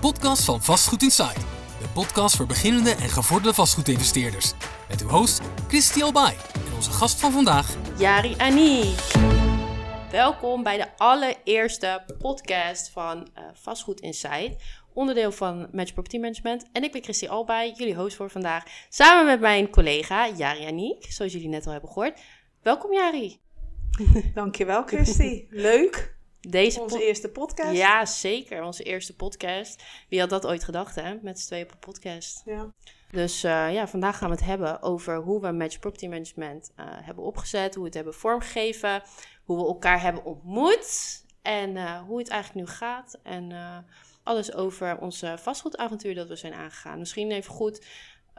podcast 0.00 0.44
van 0.44 0.62
Vastgoed 0.62 1.02
Inside. 1.02 1.40
De 1.80 1.88
podcast 1.94 2.36
voor 2.36 2.46
beginnende 2.46 2.90
en 2.90 3.08
gevorderde 3.08 3.54
vastgoedinvesteerders. 3.54 4.52
Met 4.88 5.02
uw 5.02 5.08
host 5.08 5.40
Christy 5.68 6.02
Albay 6.02 6.36
en 6.66 6.74
onze 6.74 6.90
gast 6.90 7.20
van 7.20 7.32
vandaag, 7.32 7.76
Jari 7.98 8.34
Aniek. 8.36 9.00
Welkom 10.10 10.62
bij 10.62 10.76
de 10.76 10.96
allereerste 10.96 12.04
podcast 12.18 12.90
van 12.90 13.18
uh, 13.18 13.44
Vastgoed 13.52 14.00
Inside, 14.00 14.56
onderdeel 14.92 15.32
van 15.32 15.68
Match 15.72 15.92
Property 15.92 16.18
Management. 16.18 16.66
En 16.72 16.82
ik 16.82 16.92
ben 16.92 17.02
Christy 17.02 17.26
Albay, 17.26 17.72
jullie 17.76 17.94
host 17.94 18.16
voor 18.16 18.30
vandaag, 18.30 18.64
samen 18.88 19.26
met 19.26 19.40
mijn 19.40 19.70
collega 19.70 20.28
Jari 20.28 20.66
Aniek, 20.66 21.12
zoals 21.12 21.32
jullie 21.32 21.48
net 21.48 21.66
al 21.66 21.72
hebben 21.72 21.90
gehoord. 21.90 22.20
Welkom 22.62 22.92
Jari. 22.92 23.40
Dankjewel 24.34 24.82
Christy, 24.82 25.46
leuk. 25.50 26.17
Deze 26.40 26.80
Onze 26.80 27.06
eerste 27.06 27.28
podcast. 27.28 27.76
Ja, 27.76 28.06
zeker. 28.06 28.62
Onze 28.62 28.82
eerste 28.82 29.16
podcast. 29.16 29.82
Wie 30.08 30.20
had 30.20 30.30
dat 30.30 30.46
ooit 30.46 30.64
gedacht, 30.64 30.94
hè? 30.94 31.14
Met 31.22 31.40
z'n 31.40 31.46
tweeën 31.46 31.64
op 31.64 31.72
een 31.72 31.78
podcast. 31.78 32.42
Ja. 32.44 32.72
Dus 33.10 33.44
uh, 33.44 33.72
ja, 33.72 33.88
vandaag 33.88 34.18
gaan 34.18 34.30
we 34.30 34.34
het 34.34 34.44
hebben 34.44 34.82
over 34.82 35.16
hoe 35.16 35.40
we 35.40 35.52
Match 35.52 35.78
Property 35.78 36.06
Management 36.06 36.72
uh, 36.76 36.86
hebben 36.88 37.24
opgezet, 37.24 37.72
hoe 37.74 37.82
we 37.82 37.88
het 37.88 37.96
hebben 37.96 38.14
vormgegeven, 38.14 39.02
hoe 39.44 39.56
we 39.56 39.66
elkaar 39.66 40.02
hebben 40.02 40.24
ontmoet 40.24 41.22
en 41.42 41.76
uh, 41.76 42.00
hoe 42.00 42.18
het 42.18 42.28
eigenlijk 42.28 42.66
nu 42.66 42.74
gaat. 42.74 43.18
En 43.22 43.52
alles 44.22 44.54
over 44.54 44.98
onze 44.98 45.34
vastgoedavontuur 45.38 46.14
dat 46.14 46.28
we 46.28 46.36
zijn 46.36 46.54
aangegaan. 46.54 46.98
Misschien 46.98 47.30
even 47.30 47.52
goed 47.52 47.86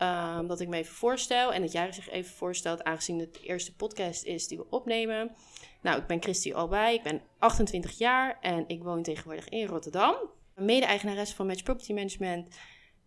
um, 0.03 0.47
dat 0.47 0.59
ik 0.59 0.67
me 0.67 0.77
even 0.77 0.95
voorstel 0.95 1.53
en 1.53 1.61
dat 1.61 1.71
jij 1.71 1.91
zich 1.91 2.09
even 2.09 2.31
voorstelt, 2.35 2.83
aangezien 2.83 3.19
het 3.19 3.33
de 3.33 3.39
eerste 3.39 3.75
podcast 3.75 4.23
is 4.23 4.47
die 4.47 4.57
we 4.57 4.69
opnemen. 4.69 5.35
Nou, 5.81 5.99
ik 5.99 6.07
ben 6.07 6.21
Christy 6.21 6.53
Albay, 6.53 6.93
ik 6.93 7.03
ben 7.03 7.21
28 7.37 7.97
jaar 7.97 8.37
en 8.41 8.63
ik 8.67 8.83
woon 8.83 9.03
tegenwoordig 9.03 9.49
in 9.49 9.67
Rotterdam. 9.67 10.15
Mede-eigenares 10.55 11.33
van 11.33 11.47
Match 11.47 11.63
Property 11.63 11.93
Management 11.93 12.57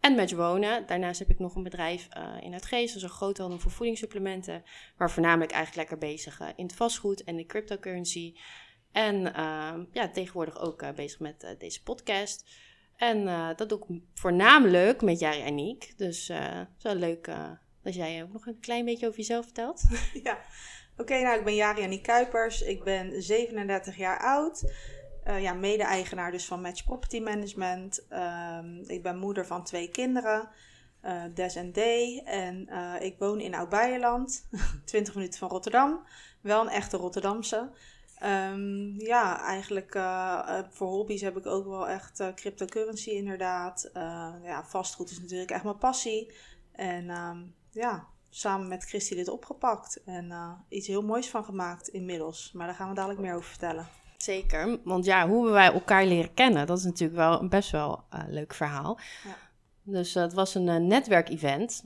en 0.01 0.15
Match 0.15 0.33
Wonen. 0.33 0.87
Daarnaast 0.87 1.19
heb 1.19 1.31
ik 1.31 1.39
nog 1.39 1.55
een 1.55 1.63
bedrijf 1.63 2.09
uh, 2.17 2.37
in 2.41 2.53
het 2.53 2.67
Geest, 2.67 2.95
dus 2.95 3.03
een 3.03 3.09
groothandel 3.09 3.59
voor 3.59 3.71
voedingssupplementen, 3.71 4.63
waar 4.97 5.11
voornamelijk 5.11 5.53
eigenlijk 5.53 5.91
lekker 5.91 6.09
bezig 6.09 6.41
uh, 6.41 6.49
in 6.57 6.65
het 6.65 6.75
vastgoed 6.75 7.25
en 7.25 7.37
de 7.37 7.47
cryptocurrency. 7.47 8.35
En 8.93 9.17
uh, 9.21 9.75
ja, 9.93 10.09
tegenwoordig 10.13 10.61
ook 10.61 10.83
uh, 10.83 10.91
bezig 10.91 11.21
met 11.21 11.55
deze 11.59 11.83
podcast. 11.83 12.51
En 12.97 13.25
dat 13.57 13.69
doe 13.69 13.79
ik 13.79 14.01
voornamelijk 14.15 15.03
met 15.03 15.19
Jari 15.19 15.43
Aniek. 15.43 15.93
Dus 15.97 16.29
het 16.29 16.69
is 16.77 16.83
wel 16.83 16.95
leuk 16.95 17.31
dat 17.83 17.95
jij 17.95 18.23
ook 18.23 18.33
nog 18.33 18.47
een 18.47 18.61
klein 18.61 18.85
beetje 18.85 19.07
over 19.07 19.19
jezelf 19.19 19.45
vertelt. 19.45 19.83
Ja, 20.23 20.39
oké. 20.97 21.21
Nou, 21.21 21.39
ik 21.39 21.45
ben 21.45 21.55
Jari 21.55 21.83
Aniek 21.83 22.03
Kuipers. 22.03 22.63
Ik 22.63 22.85
ben 22.85 23.23
37 23.23 23.97
jaar 23.97 24.21
oud. 24.21 24.65
Uh, 25.27 25.43
ja, 25.43 25.53
mede-eigenaar 25.53 26.31
dus 26.31 26.47
van 26.47 26.61
Match 26.61 26.85
Property 26.85 27.21
Management. 27.21 28.07
Um, 28.11 28.83
ik 28.87 29.03
ben 29.03 29.19
moeder 29.19 29.47
van 29.47 29.65
twee 29.65 29.89
kinderen, 29.89 30.49
uh, 31.05 31.23
Des 31.35 31.55
en 31.55 31.73
Day. 31.73 32.23
En 32.25 32.69
uh, 32.71 32.95
ik 33.01 33.19
woon 33.19 33.41
in 33.41 33.55
Oud-Beijerland, 33.55 34.49
20 34.85 35.15
minuten 35.17 35.39
van 35.39 35.49
Rotterdam. 35.49 36.07
Wel 36.41 36.61
een 36.61 36.69
echte 36.69 36.97
Rotterdamse. 36.97 37.71
Um, 38.25 39.01
ja, 39.01 39.41
eigenlijk 39.45 39.93
voor 40.71 40.89
hobby's 40.89 41.21
heb 41.21 41.37
ik 41.37 41.47
ook 41.47 41.67
wel 41.67 41.89
echt 41.89 42.33
cryptocurrency 42.35 43.11
inderdaad. 43.11 43.91
ja, 44.43 44.65
vastgoed 44.65 45.11
is 45.11 45.21
natuurlijk 45.21 45.51
echt 45.51 45.65
mijn 45.65 45.79
passie. 45.79 46.33
En 46.73 47.11
um, 47.11 47.55
ja, 47.71 48.07
samen 48.35 48.69
met 48.69 48.85
Christy 48.85 49.15
dit 49.15 49.29
opgepakt. 49.29 50.03
En 50.05 50.33
iets 50.69 50.87
heel 50.87 51.03
moois 51.03 51.31
van 51.31 51.45
gemaakt 51.45 51.89
inmiddels. 51.89 52.51
Maar 52.53 52.67
daar 52.67 52.77
gaan 52.77 52.89
we 52.89 52.95
dadelijk 52.95 53.21
meer 53.21 53.35
over 53.35 53.49
vertellen. 53.49 53.89
Zeker, 54.17 54.79
want 54.85 55.05
ja, 55.05 55.29
hoe 55.29 55.51
wij 55.51 55.73
elkaar 55.73 56.05
leren 56.05 56.35
kennen, 56.35 56.67
dat 56.67 56.79
is 56.79 56.85
natuurlijk 56.85 57.19
wel 57.19 57.41
een 57.41 57.49
best 57.49 57.71
wel 57.71 58.05
uh, 58.15 58.21
leuk 58.29 58.55
verhaal. 58.55 58.99
Ja. 59.25 59.37
Dus 59.83 60.17
uh, 60.17 60.23
het 60.23 60.33
was 60.33 60.55
een 60.55 60.87
netwerkevent, 60.87 61.85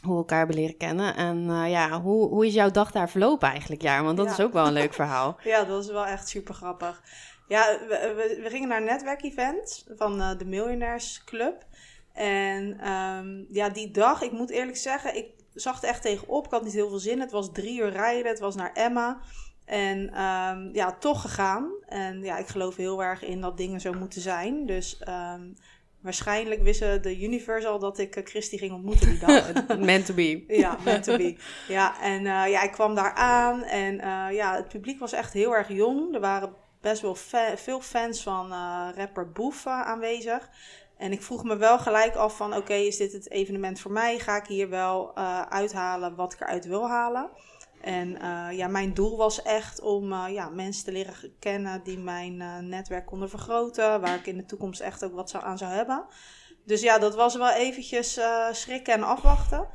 hoe 0.00 0.12
we 0.12 0.18
elkaar 0.18 0.38
hebben 0.38 0.56
leren 0.56 0.76
kennen. 0.76 1.16
En 1.16 1.68
ja, 1.68 2.00
hoe, 2.00 2.28
hoe 2.28 2.46
is 2.46 2.54
jouw 2.54 2.70
dag 2.70 2.90
daar 2.90 3.10
verlopen 3.10 3.48
eigenlijk, 3.48 3.82
jaar? 3.82 4.02
Want 4.02 4.16
dat 4.16 4.26
ja. 4.26 4.32
is 4.32 4.40
ook 4.40 4.52
wel 4.52 4.66
een 4.66 4.72
leuk 4.72 4.94
verhaal. 4.94 5.36
ja, 5.44 5.64
dat 5.64 5.84
is 5.84 5.90
wel 5.90 6.06
echt 6.06 6.28
super 6.28 6.54
grappig. 6.54 7.02
Ja, 7.48 7.78
we, 7.78 8.12
we, 8.16 8.40
we 8.42 8.50
gingen 8.50 8.68
naar 8.68 8.78
een 8.78 8.84
netwerkevent 8.84 9.86
van 9.96 10.18
de 10.38 10.44
Miljonairs 10.44 11.24
Club. 11.24 11.66
En 12.12 12.90
um, 12.90 13.46
ja, 13.50 13.68
die 13.68 13.90
dag, 13.90 14.22
ik 14.22 14.32
moet 14.32 14.50
eerlijk 14.50 14.76
zeggen, 14.76 15.16
ik 15.16 15.39
zag 15.54 15.74
het 15.74 15.84
echt 15.84 16.02
tegenop. 16.02 16.44
Ik 16.44 16.50
had 16.50 16.64
niet 16.64 16.72
heel 16.72 16.88
veel 16.88 16.98
zin. 16.98 17.20
Het 17.20 17.30
was 17.30 17.52
drie 17.52 17.80
uur 17.80 17.90
rijden, 17.90 18.30
het 18.30 18.38
was 18.38 18.54
naar 18.54 18.72
Emma. 18.72 19.20
En 19.64 19.98
um, 20.22 20.70
ja, 20.74 20.92
toch 20.92 21.20
gegaan. 21.20 21.70
En 21.86 22.22
ja, 22.22 22.38
ik 22.38 22.46
geloof 22.46 22.76
heel 22.76 23.02
erg 23.02 23.22
in 23.22 23.40
dat 23.40 23.56
dingen 23.56 23.80
zo 23.80 23.92
moeten 23.92 24.20
zijn. 24.20 24.66
Dus 24.66 25.02
um, 25.08 25.56
waarschijnlijk 26.00 26.62
wisten 26.62 27.02
de 27.02 27.22
universe 27.22 27.68
al 27.68 27.78
dat 27.78 27.98
ik 27.98 28.16
uh, 28.16 28.24
Christy 28.24 28.58
ging 28.58 28.72
ontmoeten 28.72 29.08
die 29.08 29.18
dag. 29.18 29.52
meant 29.78 30.06
to 30.06 30.14
be. 30.14 30.44
Ja, 30.48 30.78
meant 30.84 31.04
to 31.04 31.16
be. 31.16 31.36
Ja, 31.68 32.00
en 32.00 32.20
uh, 32.20 32.50
ja, 32.50 32.62
ik 32.62 32.72
kwam 32.72 32.94
daar 32.94 33.12
aan. 33.12 33.62
En 33.64 33.94
uh, 33.94 34.26
ja, 34.32 34.56
het 34.56 34.68
publiek 34.68 34.98
was 34.98 35.12
echt 35.12 35.32
heel 35.32 35.56
erg 35.56 35.68
jong. 35.68 36.14
Er 36.14 36.20
waren 36.20 36.54
best 36.80 37.02
wel 37.02 37.14
fa 37.14 37.56
veel 37.56 37.80
fans 37.80 38.22
van 38.22 38.52
rapper 38.94 39.32
Boef 39.32 39.66
aanwezig. 39.66 40.48
En 41.00 41.12
ik 41.12 41.22
vroeg 41.22 41.44
me 41.44 41.56
wel 41.56 41.78
gelijk 41.78 42.14
af 42.14 42.36
van, 42.36 42.56
oké, 42.56 42.74
is 42.74 42.96
dit 42.96 43.12
het 43.12 43.30
evenement 43.30 43.80
voor 43.80 43.92
mij? 43.92 44.18
Ga 44.18 44.36
ik 44.36 44.46
hier 44.46 44.68
wel 44.68 45.16
uithalen 45.48 46.14
wat 46.14 46.32
ik 46.32 46.40
eruit 46.40 46.66
wil 46.66 46.88
halen? 46.88 47.30
En 47.80 48.08
uh, 48.22 48.48
ja, 48.52 48.68
mijn 48.68 48.94
doel 48.94 49.16
was 49.16 49.42
echt 49.42 49.80
om 49.80 50.12
uh, 50.12 50.24
ja, 50.28 50.48
mensen 50.48 50.84
te 50.84 50.92
leren 50.92 51.14
kennen 51.38 51.82
die 51.82 51.98
mijn 51.98 52.68
netwerk 52.68 53.06
konden 53.06 53.28
vergroten. 53.30 54.00
Waar 54.00 54.14
ik 54.14 54.26
in 54.26 54.36
de 54.36 54.44
toekomst 54.44 54.80
echt 54.80 55.04
ook 55.04 55.14
wat 55.14 55.30
zou, 55.30 55.44
aan 55.44 55.58
zou 55.58 55.72
hebben. 55.72 56.04
Dus 56.64 56.80
ja, 56.80 56.98
dat 56.98 57.14
was 57.14 57.36
wel 57.36 57.50
eventjes 57.50 58.20
schrikken 58.52 58.94
en 58.94 59.02
afwachten. 59.02 59.68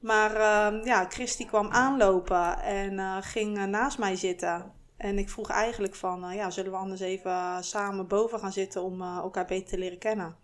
Maar 0.00 0.34
ehm, 0.34 0.84
ja, 0.84 1.06
Christy 1.08 1.46
kwam 1.46 1.68
aanlopen 1.70 2.60
en 2.62 3.22
ging 3.22 3.66
naast 3.66 3.98
mij 3.98 4.16
zitten. 4.16 4.72
En 4.96 5.18
ik 5.18 5.30
vroeg 5.30 5.50
eigenlijk 5.50 5.94
van, 5.94 6.34
ja, 6.34 6.50
zullen 6.50 6.70
we 6.70 6.76
anders 6.76 7.00
even 7.00 7.64
samen 7.64 8.06
boven 8.06 8.38
gaan 8.38 8.52
zitten 8.52 8.82
om 8.82 9.02
elkaar 9.02 9.46
beter 9.46 9.68
te 9.68 9.78
leren 9.78 9.98
kennen? 9.98 10.36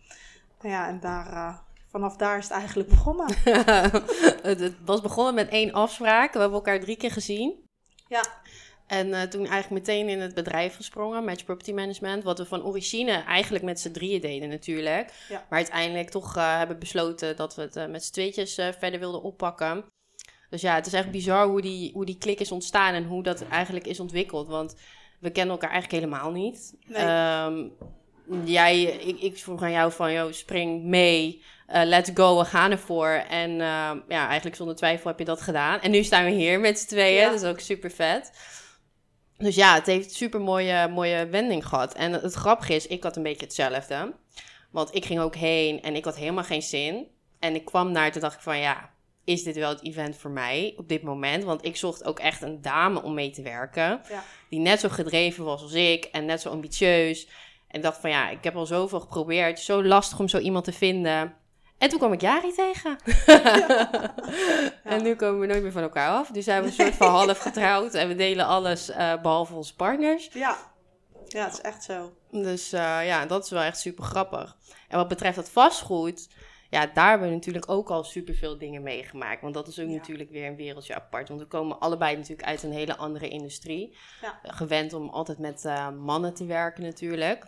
Nou 0.63 0.75
ja, 0.75 0.89
en 0.89 1.01
daar 1.01 1.63
vanaf 1.93 2.17
daar 2.17 2.39
is 2.39 2.45
het 2.45 2.53
eigenlijk 2.53 2.89
begonnen. 2.89 3.35
het 4.53 4.73
was 4.85 5.01
begonnen 5.01 5.35
met 5.35 5.49
één 5.49 5.73
afspraak. 5.73 6.33
We 6.33 6.39
hebben 6.39 6.59
elkaar 6.59 6.81
drie 6.81 6.97
keer 6.97 7.11
gezien. 7.11 7.69
Ja. 8.09 8.25
En 8.87 9.09
uh, 9.09 9.23
toen 9.23 9.47
eigenlijk 9.47 9.87
meteen 9.87 10.09
in 10.09 10.21
het 10.21 10.35
bedrijf 10.35 10.77
gesprongen, 10.77 11.25
Match 11.25 11.45
Property 11.45 11.73
Management. 11.73 12.25
Wat 12.25 12.39
we 12.39 12.45
van 12.45 12.65
origine 12.65 13.13
eigenlijk 13.13 13.65
met 13.65 13.81
z'n 13.81 13.91
drieën 13.91 14.21
deden 14.21 14.49
natuurlijk. 14.49 15.13
Ja. 15.29 15.47
Maar 15.49 15.59
uiteindelijk 15.59 16.11
toch 16.11 16.37
uh, 16.37 16.57
hebben 16.57 16.79
besloten 16.79 17.37
dat 17.37 17.55
we 17.55 17.63
het 17.63 17.91
met 17.91 18.05
z'n 18.05 18.13
tweetjes 18.13 18.55
verder 18.55 18.99
wilden 18.99 19.23
oppakken. 19.23 19.85
Dus 20.51 20.61
ja, 20.61 20.75
het 20.75 20.87
is 20.87 20.93
echt 20.93 21.11
bizar 21.11 21.47
hoe 21.47 21.61
die, 21.61 21.93
hoe 21.93 22.05
die 22.05 22.19
klik 22.19 22.41
is 22.41 22.53
ontstaan 22.53 22.95
en 22.95 23.05
hoe 23.05 23.23
dat 23.23 23.49
eigenlijk 23.49 23.87
is 23.87 24.01
ontwikkeld. 24.01 24.49
Want 24.49 24.75
we 25.21 25.31
kennen 25.31 25.53
elkaar 25.55 25.71
eigenlijk 25.71 26.05
helemaal 26.05 26.31
niet. 26.31 26.75
Nee. 26.87 27.45
Um, 27.45 27.73
jij, 28.45 28.83
ik, 28.83 29.21
ik 29.21 29.39
vroeg 29.39 29.63
aan 29.63 29.71
jou 29.71 29.93
van, 29.93 30.13
joh, 30.13 30.33
spring 30.33 30.83
mee. 30.83 31.43
Uh, 31.69 31.83
let's 31.85 32.11
go, 32.15 32.39
we 32.39 32.45
gaan 32.45 32.71
ervoor. 32.71 33.09
En 33.11 33.51
uh, 33.51 33.91
ja, 34.09 34.27
eigenlijk 34.27 34.57
zonder 34.57 34.77
twijfel 34.77 35.11
heb 35.11 35.19
je 35.19 35.25
dat 35.25 35.41
gedaan. 35.41 35.81
En 35.81 35.91
nu 35.91 36.03
staan 36.03 36.25
we 36.25 36.31
hier 36.31 36.61
met 36.61 36.79
z'n 36.79 36.89
tweeën, 36.89 37.21
ja. 37.21 37.31
dat 37.31 37.43
is 37.43 37.49
ook 37.49 37.61
super 37.61 37.91
vet. 37.91 38.33
Dus 39.37 39.55
ja, 39.55 39.75
het 39.75 39.87
heeft 39.87 40.13
super 40.13 40.41
mooie, 40.41 40.89
mooie 40.89 41.27
wending 41.27 41.67
gehad. 41.67 41.95
En 41.95 42.13
het 42.13 42.35
grappige 42.35 42.75
is, 42.75 42.87
ik 42.87 43.03
had 43.03 43.17
een 43.17 43.23
beetje 43.23 43.45
hetzelfde. 43.45 44.15
Want 44.71 44.95
ik 44.95 45.05
ging 45.05 45.21
ook 45.21 45.35
heen 45.35 45.83
en 45.83 45.95
ik 45.95 46.05
had 46.05 46.17
helemaal 46.17 46.45
geen 46.45 46.63
zin. 46.63 47.07
En 47.39 47.55
ik 47.55 47.65
kwam 47.65 47.93
naar, 47.93 48.13
toen 48.13 48.21
dacht 48.21 48.35
ik 48.35 48.41
van 48.41 48.59
ja, 48.59 48.91
is 49.25 49.43
dit 49.43 49.57
wel 49.57 49.69
het 49.69 49.85
event 49.85 50.17
voor 50.17 50.31
mij 50.31 50.75
op 50.77 50.89
dit 50.89 51.03
moment? 51.03 51.45
Want 51.45 51.65
ik 51.65 51.77
zocht 51.77 52.05
ook 52.05 52.19
echt 52.19 52.43
een 52.43 52.63
dame 52.63 53.03
om 53.03 53.15
mee 53.15 53.31
te 53.31 53.43
werken. 53.43 54.01
Ja. 54.09 54.25
Die 54.49 54.61
net 54.61 54.81
zo 54.81 54.89
gedreven 54.89 55.45
was 55.45 55.63
als 55.63 55.73
ik 55.73 56.05
en 56.05 56.25
net 56.25 56.41
zo 56.41 56.49
ambitieus. 56.49 57.29
En 57.73 57.79
ik 57.79 57.83
dacht 57.83 58.01
van 58.01 58.11
ja, 58.11 58.29
ik 58.29 58.45
heb 58.45 58.57
al 58.57 58.67
zoveel 58.67 59.01
geprobeerd. 59.01 59.61
Zo 59.61 59.85
lastig 59.85 60.19
om 60.19 60.29
zo 60.29 60.39
iemand 60.39 60.65
te 60.65 60.73
vinden. 60.73 61.35
En 61.79 61.89
toen 61.89 61.99
kwam 61.99 62.13
ik 62.13 62.21
Jari 62.21 62.53
tegen. 62.53 62.99
Ja. 63.27 64.15
en 64.85 65.03
nu 65.03 65.15
komen 65.15 65.41
we 65.41 65.47
nooit 65.47 65.63
meer 65.63 65.73
van 65.73 65.83
elkaar 65.83 66.11
af. 66.11 66.29
Dus 66.29 66.45
zijn 66.45 66.63
we 66.63 66.67
een 66.67 66.73
soort 66.73 66.95
van 66.95 67.11
half 67.11 67.39
getrouwd. 67.39 67.95
En 67.95 68.09
we 68.09 68.15
delen 68.15 68.47
alles 68.47 68.91
uh, 68.91 69.23
behalve 69.23 69.55
onze 69.55 69.77
partners. 69.77 70.31
Ja. 70.33 70.57
ja, 71.27 71.45
het 71.45 71.53
is 71.53 71.61
echt 71.61 71.83
zo. 71.83 72.13
Dus 72.31 72.73
uh, 72.73 73.07
ja, 73.07 73.27
dat 73.27 73.45
is 73.45 73.51
wel 73.51 73.63
echt 73.63 73.81
super 73.81 74.05
grappig. 74.05 74.57
En 74.89 74.99
wat 74.99 75.09
betreft 75.09 75.37
dat 75.37 75.51
vastgoed... 75.51 76.29
Ja, 76.71 76.87
daar 76.87 77.09
hebben 77.09 77.29
we 77.29 77.35
natuurlijk 77.35 77.71
ook 77.71 77.91
al 77.91 78.05
superveel 78.05 78.59
dingen 78.59 78.83
meegemaakt. 78.83 79.41
Want 79.41 79.55
dat 79.55 79.69
is 79.69 79.79
ook 79.79 79.89
ja. 79.89 79.95
natuurlijk 79.95 80.31
weer 80.31 80.47
een 80.47 80.57
wereldje 80.57 80.95
apart. 80.95 81.29
Want 81.29 81.41
we 81.41 81.47
komen 81.47 81.81
allebei 81.81 82.17
natuurlijk 82.17 82.49
uit 82.49 82.63
een 82.63 82.73
hele 82.73 82.97
andere 82.97 83.29
industrie. 83.29 83.97
Ja. 84.21 84.39
Gewend 84.43 84.93
om 84.93 85.09
altijd 85.09 85.39
met 85.39 85.65
uh, 85.65 85.89
mannen 85.91 86.35
te 86.35 86.47
werken 86.47 86.83
natuurlijk. 86.83 87.47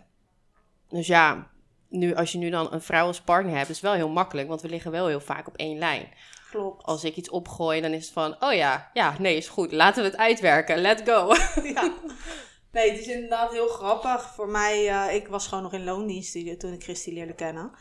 Dus 0.89 1.07
ja, 1.07 1.47
nu, 1.89 2.15
als 2.15 2.31
je 2.31 2.37
nu 2.37 2.49
dan 2.49 2.73
een 2.73 2.81
vrouw 2.81 3.07
als 3.07 3.21
partner 3.21 3.57
hebt, 3.57 3.69
is 3.69 3.81
wel 3.81 3.93
heel 3.93 4.09
makkelijk, 4.09 4.47
want 4.47 4.61
we 4.61 4.69
liggen 4.69 4.91
wel 4.91 5.07
heel 5.07 5.19
vaak 5.19 5.47
op 5.47 5.55
één 5.55 5.77
lijn. 5.77 6.09
Klopt. 6.49 6.83
Als 6.83 7.03
ik 7.03 7.15
iets 7.15 7.29
opgooi, 7.29 7.81
dan 7.81 7.91
is 7.91 8.03
het 8.03 8.13
van, 8.13 8.35
oh 8.39 8.53
ja, 8.53 8.89
ja, 8.93 9.15
nee, 9.19 9.37
is 9.37 9.47
goed, 9.47 9.71
laten 9.71 10.03
we 10.03 10.09
het 10.09 10.17
uitwerken, 10.17 10.77
let's 10.77 11.01
go. 11.11 11.33
Ja, 11.73 11.93
Nee, 12.75 12.91
het 12.91 12.99
is 12.99 13.07
inderdaad 13.07 13.51
heel 13.51 13.67
grappig. 13.67 14.33
Voor 14.33 14.49
mij, 14.49 14.89
uh, 14.89 15.15
ik 15.15 15.27
was 15.27 15.47
gewoon 15.47 15.63
nog 15.63 15.73
in 15.73 15.83
loondienst 15.83 16.59
toen 16.59 16.73
ik 16.73 16.83
Christy 16.83 17.13
leerde 17.13 17.33
kennen. 17.33 17.71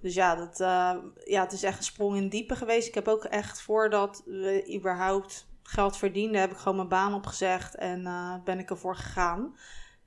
Dus 0.00 0.14
ja, 0.14 0.34
dat, 0.34 0.60
uh, 0.60 0.92
ja, 1.24 1.42
het 1.42 1.52
is 1.52 1.62
echt 1.62 1.78
een 1.78 1.84
sprong 1.84 2.16
in 2.16 2.28
diepe 2.28 2.56
geweest. 2.56 2.88
Ik 2.88 2.94
heb 2.94 3.08
ook 3.08 3.24
echt 3.24 3.62
voordat 3.62 4.22
we 4.24 4.74
überhaupt 4.74 5.46
geld 5.62 5.96
verdienden, 5.96 6.40
heb 6.40 6.50
ik 6.50 6.56
gewoon 6.56 6.76
mijn 6.76 6.88
baan 6.88 7.14
opgezegd 7.14 7.74
en 7.74 8.00
uh, 8.00 8.34
ben 8.44 8.58
ik 8.58 8.70
ervoor 8.70 8.96
gegaan. 8.96 9.56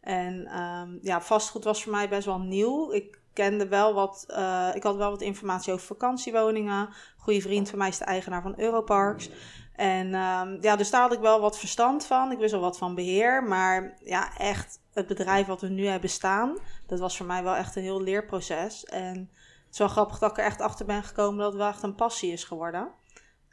En 0.07 0.61
um, 0.61 0.99
ja, 1.01 1.21
vastgoed 1.21 1.63
was 1.63 1.83
voor 1.83 1.91
mij 1.91 2.09
best 2.09 2.25
wel 2.25 2.39
nieuw. 2.39 2.91
Ik 2.91 3.19
kende 3.33 3.67
wel 3.67 3.93
wat, 3.93 4.25
uh, 4.29 4.69
ik 4.73 4.83
had 4.83 4.95
wel 4.95 5.09
wat 5.09 5.21
informatie 5.21 5.73
over 5.73 5.85
vakantiewoningen. 5.85 6.89
Goede 7.17 7.41
vriend 7.41 7.69
van 7.69 7.77
mij 7.77 7.87
is 7.87 7.97
de 7.97 8.05
eigenaar 8.05 8.41
van 8.41 8.59
Europarks. 8.59 9.29
En 9.75 10.07
um, 10.13 10.57
ja, 10.61 10.75
dus 10.75 10.89
daar 10.89 11.01
had 11.01 11.13
ik 11.13 11.19
wel 11.19 11.39
wat 11.41 11.59
verstand 11.59 12.05
van. 12.05 12.31
Ik 12.31 12.37
wist 12.37 12.51
wel 12.51 12.61
wat 12.61 12.77
van 12.77 12.95
beheer. 12.95 13.43
Maar 13.43 13.97
ja, 14.03 14.37
echt 14.37 14.79
het 14.93 15.07
bedrijf 15.07 15.47
wat 15.47 15.61
we 15.61 15.67
nu 15.67 15.85
hebben 15.85 16.09
staan, 16.09 16.57
dat 16.85 16.99
was 16.99 17.17
voor 17.17 17.25
mij 17.25 17.43
wel 17.43 17.55
echt 17.55 17.75
een 17.75 17.83
heel 17.83 18.01
leerproces. 18.01 18.85
En 18.85 19.29
het 19.65 19.73
is 19.73 19.79
wel 19.79 19.87
grappig 19.87 20.19
dat 20.19 20.31
ik 20.31 20.37
er 20.37 20.45
echt 20.45 20.61
achter 20.61 20.85
ben 20.85 21.03
gekomen 21.03 21.37
dat 21.37 21.47
het 21.47 21.61
wel 21.61 21.69
echt 21.69 21.83
een 21.83 21.95
passie 21.95 22.31
is 22.31 22.43
geworden. 22.43 22.91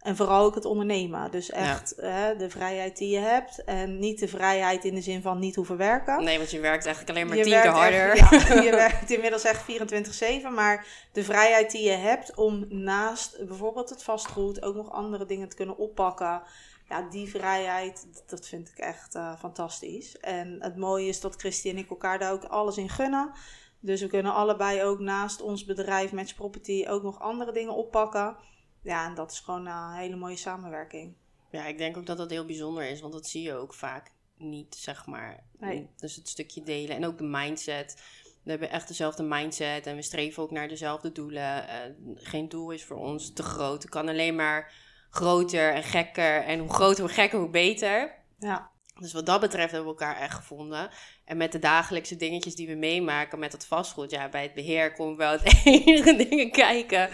En 0.05 0.17
vooral 0.17 0.45
ook 0.45 0.55
het 0.55 0.65
ondernemen. 0.65 1.31
Dus 1.31 1.51
echt 1.51 1.95
hè, 1.97 2.37
de 2.37 2.51
vrijheid 2.51 2.97
die 2.97 3.11
je 3.11 3.19
hebt. 3.19 3.65
En 3.65 3.99
niet 3.99 4.19
de 4.19 4.29
vrijheid 4.29 4.85
in 4.85 4.95
de 4.95 5.01
zin 5.01 5.23
van 5.23 5.39
niet 5.39 5.55
hoeven 5.55 5.77
werken. 5.77 6.25
Nee, 6.25 6.39
want 6.39 6.51
je 6.51 6.61
werkt 6.61 6.87
eigenlijk 6.87 7.17
alleen 7.17 7.29
maar 7.29 7.45
tien 7.45 7.63
keer 7.63 7.71
harder. 7.71 8.17
ja, 8.17 8.63
je 8.63 8.71
werkt 8.87 9.11
inmiddels 9.11 9.45
echt 9.45 9.63
24-7. 10.43 10.49
Maar 10.55 10.87
de 11.13 11.25
vrijheid 11.25 11.71
die 11.71 11.83
je 11.83 11.97
hebt 11.97 12.35
om 12.35 12.67
naast 12.69 13.47
bijvoorbeeld 13.47 13.91
het 13.91 14.03
vastgoed 14.03 14.63
ook 14.63 14.75
nog 14.75 14.91
andere 14.91 15.27
dingen 15.27 15.49
te 15.49 15.57
kunnen 15.57 15.77
oppakken. 15.77 16.43
Ja, 16.89 17.09
die 17.11 17.29
vrijheid, 17.29 18.07
dat 18.27 18.49
vind 18.49 18.69
ik 18.69 18.79
echt 18.79 19.15
uh, 19.15 19.39
fantastisch. 19.39 20.19
En 20.19 20.57
het 20.61 20.77
mooie 20.77 21.09
is 21.09 21.21
dat 21.21 21.37
Christy 21.37 21.69
en 21.69 21.79
ik 21.79 21.91
elkaar 21.91 22.19
daar 22.19 22.33
ook 22.33 22.45
alles 22.45 22.77
in 22.77 22.89
gunnen. 22.89 23.31
Dus 23.81 24.01
we 24.01 24.07
kunnen 24.07 24.35
allebei 24.35 24.83
ook 24.83 24.99
naast 24.99 25.43
ons 25.43 25.65
bedrijf 25.65 26.13
Match 26.13 26.35
Property 26.35 26.85
ook 26.89 27.03
nog 27.03 27.21
andere 27.21 27.53
dingen 27.53 27.75
oppakken 27.75 28.37
ja, 28.85 29.07
en 29.07 29.15
dat 29.15 29.31
is 29.31 29.41
gewoon 29.41 29.67
een 29.67 29.93
hele 29.93 30.17
mooie 30.17 30.37
samenwerking. 30.37 31.15
Ja, 31.51 31.67
ik 31.67 31.79
denk 31.79 31.97
ook 31.97 32.07
dat 32.07 32.17
dat 32.17 32.31
heel 32.31 32.47
bijzonder 32.47 32.85
is, 32.85 33.01
want 33.01 33.13
dat 33.13 33.27
zie 33.27 33.43
je 33.43 33.55
ook 33.55 33.75
vaak 33.75 34.11
niet, 34.37 34.75
zeg 34.75 35.07
maar. 35.07 35.45
Nee. 35.59 35.89
Dus 35.97 36.17
het 36.17 36.29
stukje 36.29 36.63
delen 36.63 36.97
en 36.97 37.07
ook 37.07 37.19
de 37.19 37.25
mindset. 37.25 38.03
We 38.43 38.51
hebben 38.51 38.71
echt 38.71 38.89
dezelfde 38.89 39.23
mindset 39.23 39.87
en 39.87 39.97
we 39.97 40.03
streven 40.03 40.43
ook 40.43 40.51
naar 40.51 40.69
dezelfde 40.69 41.13
doelen. 41.13 41.65
Uh, 41.65 42.17
geen 42.17 42.49
doel 42.49 42.71
is 42.71 42.85
voor 42.85 42.97
ons 42.97 43.33
te 43.33 43.43
groot. 43.43 43.83
Het 43.83 43.91
kan 43.91 44.09
alleen 44.09 44.35
maar 44.35 44.73
groter 45.11 45.75
en 45.75 45.83
gekker. 45.83 46.43
En 46.43 46.59
hoe 46.59 46.73
groter, 46.73 47.05
hoe 47.05 47.13
gekker, 47.13 47.39
hoe 47.39 47.51
beter. 47.51 48.15
Ja. 48.39 48.71
Dus 49.01 49.13
wat 49.13 49.27
dat 49.27 49.41
betreft 49.41 49.73
hebben 49.73 49.95
we 49.95 50.01
elkaar 50.01 50.21
echt 50.21 50.35
gevonden. 50.35 50.91
En 51.25 51.37
met 51.37 51.53
de 51.53 51.59
dagelijkse 51.59 52.17
dingetjes 52.17 52.55
die 52.55 52.69
we 52.69 52.75
meemaken 52.75 53.39
met 53.39 53.53
het 53.53 53.67
vastgoed. 53.67 54.11
Ja, 54.11 54.29
bij 54.29 54.43
het 54.43 54.55
beheer 54.55 54.93
komen 54.93 55.17
we 55.17 55.23
wel 55.23 55.33
het 55.33 55.61
enige 55.65 56.17
dingen 56.17 56.51
kijken. 56.51 57.09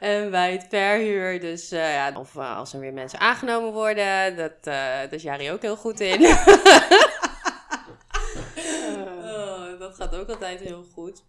En 0.00 0.30
bij 0.30 0.52
het 0.52 0.66
verhuur. 0.68 1.40
Dus 1.40 1.72
uh, 1.72 1.92
ja, 1.92 2.12
of 2.18 2.34
uh, 2.34 2.56
als 2.56 2.72
er 2.72 2.80
weer 2.80 2.92
mensen 2.92 3.18
aangenomen 3.18 3.72
worden. 3.72 4.36
Dat, 4.36 4.52
uh, 4.52 4.64
daar 4.64 5.12
is 5.12 5.22
Jari 5.22 5.50
ook 5.50 5.62
heel 5.62 5.76
goed 5.76 6.00
in. 6.00 6.24
oh, 9.24 9.78
dat 9.78 9.94
gaat 9.94 10.14
ook 10.14 10.28
altijd 10.28 10.60
heel 10.60 10.84
goed. 10.92 11.24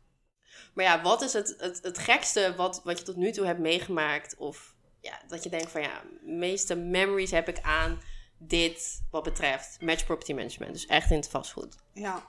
Maar 0.73 0.85
ja, 0.85 1.01
wat 1.01 1.21
is 1.21 1.33
het, 1.33 1.55
het, 1.57 1.79
het 1.81 1.97
gekste 1.97 2.53
wat, 2.57 2.81
wat 2.83 2.99
je 2.99 3.05
tot 3.05 3.15
nu 3.15 3.31
toe 3.31 3.45
hebt 3.45 3.59
meegemaakt? 3.59 4.35
Of 4.37 4.75
ja, 5.01 5.19
dat 5.27 5.43
je 5.43 5.49
denkt 5.49 5.71
van 5.71 5.81
ja, 5.81 6.01
de 6.21 6.31
meeste 6.31 6.75
memories 6.75 7.31
heb 7.31 7.47
ik 7.47 7.61
aan 7.61 8.01
dit 8.39 9.01
wat 9.11 9.23
betreft 9.23 9.77
match 9.81 10.05
property 10.05 10.33
management. 10.33 10.73
Dus 10.73 10.85
echt 10.85 11.11
in 11.11 11.17
het 11.17 11.29
vastgoed. 11.29 11.75
Ja. 11.93 12.23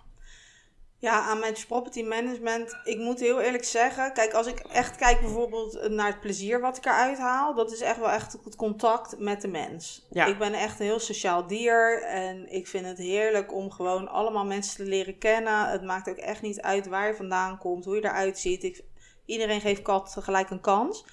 Ja, 0.99 1.21
aan 1.21 1.39
match 1.39 1.67
property 1.67 2.03
management. 2.03 2.77
Ik 2.85 2.99
moet 2.99 3.21
heel 3.21 3.41
eerlijk 3.41 3.65
zeggen, 3.65 4.13
kijk, 4.13 4.33
als 4.33 4.47
ik 4.47 4.59
echt 4.59 4.97
kijk 4.97 5.21
bijvoorbeeld 5.21 5.89
naar 5.89 6.07
het 6.07 6.21
plezier 6.21 6.61
wat 6.61 6.77
ik 6.77 6.85
eruit 6.85 7.19
haal, 7.19 7.55
dat 7.55 7.73
is 7.73 7.81
echt 7.81 7.99
wel 7.99 8.11
echt 8.11 8.37
het 8.45 8.57
contact 8.57 9.19
met 9.19 9.41
de 9.41 9.49
mens. 9.49 10.07
Ja. 10.11 10.27
Ik 10.27 10.39
ben 10.39 10.53
echt 10.53 10.81
een 10.81 10.87
heel 10.87 10.99
sociaal 10.99 11.47
dier 11.47 12.03
en 12.03 12.53
ik 12.53 12.67
vind 12.67 12.87
het 12.87 12.99
heerlijk 12.99 13.55
om 13.55 13.71
gewoon 13.71 14.09
allemaal 14.09 14.45
mensen 14.45 14.77
te 14.77 14.91
leren 14.91 15.19
kennen. 15.19 15.69
Het 15.69 15.83
maakt 15.83 16.09
ook 16.09 16.17
echt 16.17 16.43
niet 16.43 16.61
uit 16.61 16.87
waar 16.87 17.07
je 17.07 17.15
vandaan 17.15 17.59
komt, 17.59 17.85
hoe 17.85 17.95
je 17.95 18.05
eruit 18.05 18.39
ziet. 18.39 18.63
Ik, 18.65 18.85
iedereen 19.25 19.61
geeft 19.61 19.83
kat 19.83 20.17
gelijk 20.21 20.51
een 20.51 20.61
kans. 20.61 21.05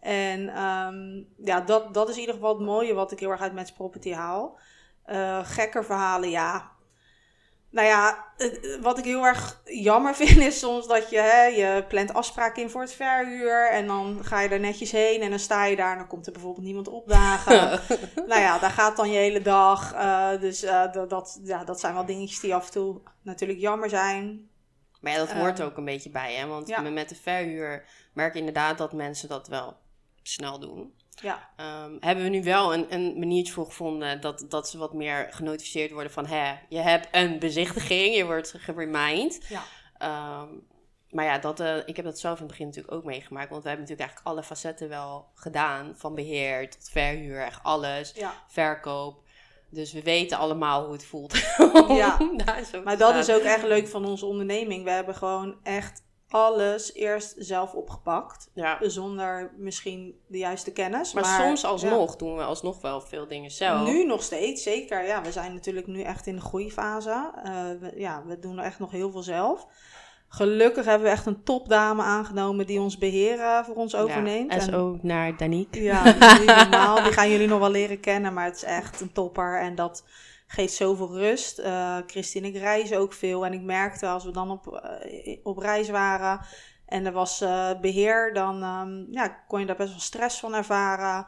En 0.00 0.62
um, 0.62 1.28
ja, 1.36 1.60
dat, 1.60 1.94
dat 1.94 2.08
is 2.08 2.14
in 2.14 2.20
ieder 2.20 2.34
geval 2.34 2.54
het 2.54 2.66
mooie 2.66 2.94
wat 2.94 3.12
ik 3.12 3.20
heel 3.20 3.30
erg 3.30 3.40
uit 3.40 3.54
Match 3.54 3.74
Property 3.74 4.12
haal. 4.12 4.58
Uh, 5.06 5.38
gekker 5.42 5.84
verhalen, 5.84 6.30
ja. 6.30 6.76
Nou 7.70 7.86
ja, 7.86 8.24
wat 8.80 8.98
ik 8.98 9.04
heel 9.04 9.26
erg 9.26 9.60
jammer 9.64 10.14
vind 10.24 10.36
is 10.36 10.58
soms 10.58 10.86
dat 10.86 11.10
je, 11.10 11.18
hè, 11.18 11.42
je 11.42 11.84
plant 11.88 12.14
afspraken 12.14 12.62
in 12.62 12.70
voor 12.70 12.80
het 12.80 12.92
verhuur. 12.92 13.70
En 13.70 13.86
dan 13.86 14.24
ga 14.24 14.40
je 14.40 14.48
er 14.48 14.60
netjes 14.60 14.90
heen 14.90 15.20
en 15.20 15.30
dan 15.30 15.38
sta 15.38 15.64
je 15.64 15.76
daar 15.76 15.92
en 15.92 15.98
dan 15.98 16.06
komt 16.06 16.26
er 16.26 16.32
bijvoorbeeld 16.32 16.64
niemand 16.64 16.88
opdagen. 16.88 17.80
nou 18.28 18.40
ja, 18.40 18.58
daar 18.58 18.70
gaat 18.70 18.96
dan 18.96 19.10
je 19.10 19.18
hele 19.18 19.42
dag. 19.42 19.94
Uh, 19.94 20.40
dus 20.40 20.64
uh, 20.64 20.92
dat, 21.08 21.40
ja, 21.42 21.64
dat 21.64 21.80
zijn 21.80 21.94
wel 21.94 22.06
dingetjes 22.06 22.40
die 22.40 22.54
af 22.54 22.66
en 22.66 22.72
toe 22.72 23.00
natuurlijk 23.22 23.60
jammer 23.60 23.88
zijn. 23.88 24.48
Maar 25.00 25.12
ja, 25.12 25.18
dat 25.18 25.32
hoort 25.32 25.62
ook 25.62 25.76
een 25.76 25.84
beetje 25.84 26.10
bij, 26.10 26.34
hè? 26.34 26.46
Want 26.46 26.68
ja. 26.68 26.80
met 26.80 27.08
de 27.08 27.14
verhuur 27.14 27.84
merk 28.12 28.32
je 28.32 28.38
inderdaad 28.38 28.78
dat 28.78 28.92
mensen 28.92 29.28
dat 29.28 29.48
wel 29.48 29.76
snel 30.28 30.58
doen. 30.58 30.94
Ja. 31.10 31.50
Um, 31.84 31.96
hebben 32.00 32.24
we 32.24 32.30
nu 32.30 32.42
wel 32.42 32.74
een, 32.74 32.94
een 32.94 33.18
maniertje 33.18 33.52
voor 33.52 33.66
gevonden 33.66 34.20
dat, 34.20 34.44
dat 34.48 34.68
ze 34.68 34.78
wat 34.78 34.92
meer 34.92 35.28
genotificeerd 35.30 35.90
worden 35.90 36.12
van... 36.12 36.26
hè, 36.26 36.54
je 36.68 36.78
hebt 36.78 37.08
een 37.10 37.38
bezichtiging, 37.38 38.16
je 38.16 38.24
wordt 38.24 38.54
geremind. 38.56 39.38
Ja. 39.48 39.62
Um, 40.40 40.66
maar 41.10 41.24
ja, 41.24 41.38
dat, 41.38 41.60
uh, 41.60 41.76
ik 41.84 41.96
heb 41.96 42.04
dat 42.04 42.18
zelf 42.18 42.34
in 42.34 42.42
het 42.42 42.50
begin 42.50 42.66
natuurlijk 42.66 42.94
ook 42.94 43.04
meegemaakt. 43.04 43.50
Want 43.50 43.62
we 43.62 43.68
hebben 43.68 43.86
natuurlijk 43.88 44.08
eigenlijk 44.08 44.38
alle 44.38 44.46
facetten 44.46 44.88
wel 44.88 45.26
gedaan. 45.34 45.94
Van 45.96 46.14
beheer 46.14 46.70
tot 46.70 46.88
verhuur, 46.90 47.42
echt 47.42 47.62
alles. 47.62 48.12
Ja. 48.14 48.34
Verkoop. 48.46 49.22
Dus 49.70 49.92
we 49.92 50.02
weten 50.02 50.38
allemaal 50.38 50.84
hoe 50.84 50.92
het 50.92 51.04
voelt. 51.04 51.38
ja, 51.88 52.18
maar 52.84 52.98
dat 52.98 53.14
is 53.14 53.30
ook 53.30 53.42
echt 53.42 53.62
leuk 53.62 53.88
van 53.88 54.04
onze 54.04 54.26
onderneming. 54.26 54.84
We 54.84 54.90
hebben 54.90 55.14
gewoon 55.14 55.56
echt 55.62 56.02
alles 56.30 56.94
eerst 56.94 57.34
zelf 57.38 57.74
opgepakt. 57.74 58.50
Ja. 58.54 58.78
Zonder 58.80 59.52
misschien 59.56 60.20
de 60.26 60.38
juiste 60.38 60.72
kennis. 60.72 61.12
Maar, 61.12 61.22
maar 61.22 61.40
soms 61.40 61.64
alsnog 61.64 62.16
doen 62.16 62.36
we 62.36 62.42
alsnog 62.42 62.80
wel 62.80 63.00
veel 63.00 63.26
dingen 63.26 63.50
zelf. 63.50 63.88
Nu 63.88 64.04
nog 64.04 64.22
steeds, 64.22 64.62
zeker. 64.62 65.04
Ja, 65.04 65.22
we 65.22 65.32
zijn 65.32 65.54
natuurlijk 65.54 65.86
nu 65.86 66.02
echt 66.02 66.26
in 66.26 66.34
de 66.34 66.40
groeifase. 66.40 67.32
Uh, 67.44 67.98
ja, 68.00 68.22
we 68.26 68.38
doen 68.38 68.58
er 68.58 68.64
echt 68.64 68.78
nog 68.78 68.90
heel 68.90 69.10
veel 69.10 69.22
zelf. 69.22 69.66
Gelukkig 70.28 70.84
hebben 70.84 71.06
we 71.06 71.12
echt 71.12 71.26
een 71.26 71.42
topdame 71.42 72.02
aangenomen 72.02 72.66
die 72.66 72.80
ons 72.80 72.98
beheren 72.98 73.64
voor 73.64 73.74
ons 73.74 73.94
overneemt. 73.94 74.52
Ja, 74.52 74.60
SO 74.60 74.98
naar 75.02 75.36
Danique. 75.36 75.82
Ja, 75.82 76.04
normaal. 76.44 77.02
Die 77.02 77.12
gaan 77.12 77.30
jullie 77.30 77.48
nog 77.48 77.58
wel 77.58 77.70
leren 77.70 78.00
kennen, 78.00 78.34
maar 78.34 78.44
het 78.44 78.56
is 78.56 78.64
echt 78.64 79.00
een 79.00 79.12
topper. 79.12 79.60
En 79.60 79.74
dat 79.74 80.04
geeft 80.48 80.74
zoveel 80.74 81.18
rust. 81.18 81.58
Uh, 81.58 81.96
Christine, 82.06 82.46
ik 82.46 82.56
reis 82.56 82.92
ook 82.92 83.12
veel. 83.12 83.46
En 83.46 83.52
ik 83.52 83.62
merkte 83.62 84.08
als 84.08 84.24
we 84.24 84.30
dan 84.30 84.50
op, 84.50 84.80
uh, 85.26 85.38
op 85.42 85.58
reis 85.58 85.90
waren 85.90 86.40
en 86.86 87.06
er 87.06 87.12
was 87.12 87.42
uh, 87.42 87.70
beheer, 87.80 88.34
dan 88.34 88.62
um, 88.62 89.06
ja, 89.10 89.28
kon 89.28 89.60
je 89.60 89.66
daar 89.66 89.76
best 89.76 89.90
wel 89.90 90.00
stress 90.00 90.40
van 90.40 90.54
ervaren. 90.54 91.26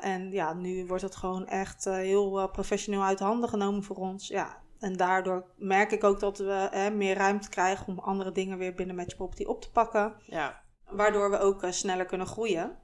en 0.00 0.30
ja, 0.30 0.52
nu 0.52 0.86
wordt 0.86 1.02
het 1.02 1.16
gewoon 1.16 1.46
echt 1.46 1.84
heel 1.84 2.48
professioneel 2.48 3.02
uit 3.02 3.18
handen 3.18 3.48
genomen 3.48 3.82
voor 3.82 3.96
ons. 3.96 4.28
Ja, 4.28 4.62
en 4.78 4.96
daardoor 4.96 5.44
merk 5.56 5.90
ik 5.90 6.04
ook 6.04 6.20
dat 6.20 6.38
we 6.38 6.90
meer 6.94 7.16
ruimte 7.16 7.48
krijgen 7.48 7.86
om 7.86 7.98
andere 7.98 8.32
dingen 8.32 8.58
weer 8.58 8.74
binnen 8.74 8.96
Match 8.96 9.16
Property 9.16 9.44
op 9.44 9.60
te 9.62 9.70
pakken. 9.70 10.14
Ja. 10.24 10.62
Waardoor 10.90 11.30
we 11.30 11.38
ook 11.38 11.66
sneller 11.70 12.06
kunnen 12.06 12.26
groeien. 12.26 12.76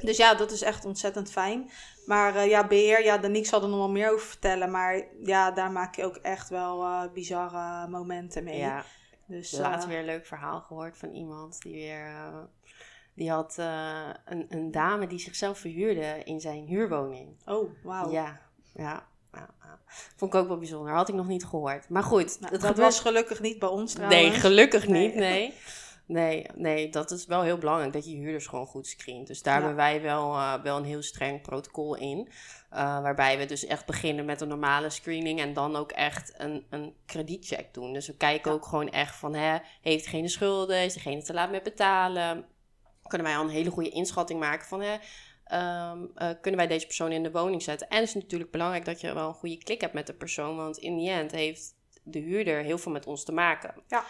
Dus 0.00 0.16
ja, 0.16 0.34
dat 0.34 0.50
is 0.50 0.62
echt 0.62 0.84
ontzettend 0.84 1.30
fijn. 1.30 1.70
Maar 2.06 2.34
uh, 2.34 2.46
ja, 2.46 2.66
beheer, 2.66 3.04
ja, 3.04 3.18
Danique 3.18 3.48
zal 3.48 3.62
er 3.62 3.68
nog 3.68 3.78
wel 3.78 3.90
meer 3.90 4.12
over 4.12 4.26
vertellen. 4.26 4.70
Maar 4.70 5.04
ja, 5.22 5.50
daar 5.50 5.70
maak 5.70 5.96
je 5.96 6.04
ook 6.04 6.16
echt 6.16 6.48
wel 6.48 6.82
uh, 6.82 7.02
bizarre 7.12 7.88
momenten 7.88 8.44
mee. 8.44 8.58
Ja, 8.58 8.84
dus, 9.26 9.52
laatst 9.52 9.84
uh, 9.86 9.90
weer 9.90 9.98
een 9.98 10.04
leuk 10.04 10.26
verhaal 10.26 10.60
gehoord 10.60 10.96
van 10.96 11.10
iemand 11.10 11.62
die 11.62 11.74
weer... 11.74 12.12
die 13.14 13.30
had 13.30 13.56
een, 14.24 14.46
een 14.48 14.70
dame 14.70 15.06
die 15.06 15.18
zichzelf 15.18 15.58
verhuurde 15.58 16.22
in 16.24 16.40
zijn 16.40 16.66
huurwoning. 16.66 17.28
Oh, 17.44 17.70
wauw. 17.82 18.10
Ja, 18.10 18.40
ja. 18.74 19.06
Vond 20.16 20.34
ik 20.34 20.40
ook 20.40 20.48
wel 20.48 20.58
bijzonder. 20.58 20.92
Had 20.92 21.08
ik 21.08 21.14
nog 21.14 21.26
niet 21.26 21.44
gehoord. 21.44 21.88
Maar 21.88 22.02
goed. 22.02 22.40
Nou, 22.40 22.58
dat 22.58 22.76
was 22.76 23.00
gelukkig 23.00 23.40
niet 23.40 23.58
bij 23.58 23.68
ons 23.68 23.92
trouwens. 23.92 24.20
Nee, 24.20 24.30
gelukkig 24.30 24.86
niet. 24.86 25.14
Nee. 25.14 25.54
Nee, 26.06 26.46
nee, 26.54 26.88
dat 26.88 27.10
is 27.10 27.26
wel 27.26 27.42
heel 27.42 27.58
belangrijk 27.58 27.92
dat 27.92 28.10
je 28.10 28.16
huurders 28.16 28.46
gewoon 28.46 28.66
goed 28.66 28.86
screent. 28.86 29.26
Dus 29.26 29.42
daar 29.42 29.54
hebben 29.54 29.76
wij 29.76 30.02
wel, 30.02 30.34
uh, 30.34 30.62
wel 30.62 30.76
een 30.76 30.84
heel 30.84 31.02
streng 31.02 31.42
protocol 31.42 31.94
in. 31.94 32.28
Uh, 32.72 32.78
waarbij 33.02 33.38
we 33.38 33.46
dus 33.46 33.66
echt 33.66 33.86
beginnen 33.86 34.24
met 34.24 34.40
een 34.40 34.48
normale 34.48 34.90
screening 34.90 35.40
en 35.40 35.52
dan 35.52 35.76
ook 35.76 35.92
echt 35.92 36.34
een, 36.36 36.66
een 36.70 36.94
kredietcheck 37.06 37.74
doen. 37.74 37.92
Dus 37.92 38.06
we 38.06 38.16
kijken 38.16 38.52
ook 38.52 38.66
gewoon 38.66 38.90
echt 38.90 39.16
van, 39.16 39.34
hè, 39.34 39.58
heeft 39.82 40.04
degene 40.04 40.28
schulden? 40.28 40.84
Is 40.84 40.94
degene 40.94 41.22
te 41.22 41.34
laat 41.34 41.50
met 41.50 41.62
betalen? 41.62 42.44
Kunnen 43.02 43.26
wij 43.26 43.36
al 43.36 43.44
een 43.44 43.50
hele 43.50 43.70
goede 43.70 43.90
inschatting 43.90 44.40
maken 44.40 44.66
van, 44.66 44.80
hè, 44.80 44.96
Um, 45.52 46.10
uh, 46.16 46.28
kunnen 46.40 46.60
wij 46.60 46.66
deze 46.66 46.86
persoon 46.86 47.12
in 47.12 47.22
de 47.22 47.30
woning 47.30 47.62
zetten? 47.62 47.88
En 47.88 47.98
het 47.98 48.08
is 48.08 48.14
natuurlijk 48.14 48.50
belangrijk 48.50 48.84
dat 48.84 49.00
je 49.00 49.14
wel 49.14 49.28
een 49.28 49.34
goede 49.34 49.58
klik 49.58 49.80
hebt 49.80 49.92
met 49.92 50.06
de 50.06 50.14
persoon. 50.14 50.56
Want 50.56 50.76
in 50.76 50.96
die 50.96 51.10
end 51.10 51.30
heeft 51.30 51.74
de 52.02 52.18
huurder 52.18 52.62
heel 52.62 52.78
veel 52.78 52.92
met 52.92 53.06
ons 53.06 53.24
te 53.24 53.32
maken. 53.32 53.74
Ja. 53.88 54.04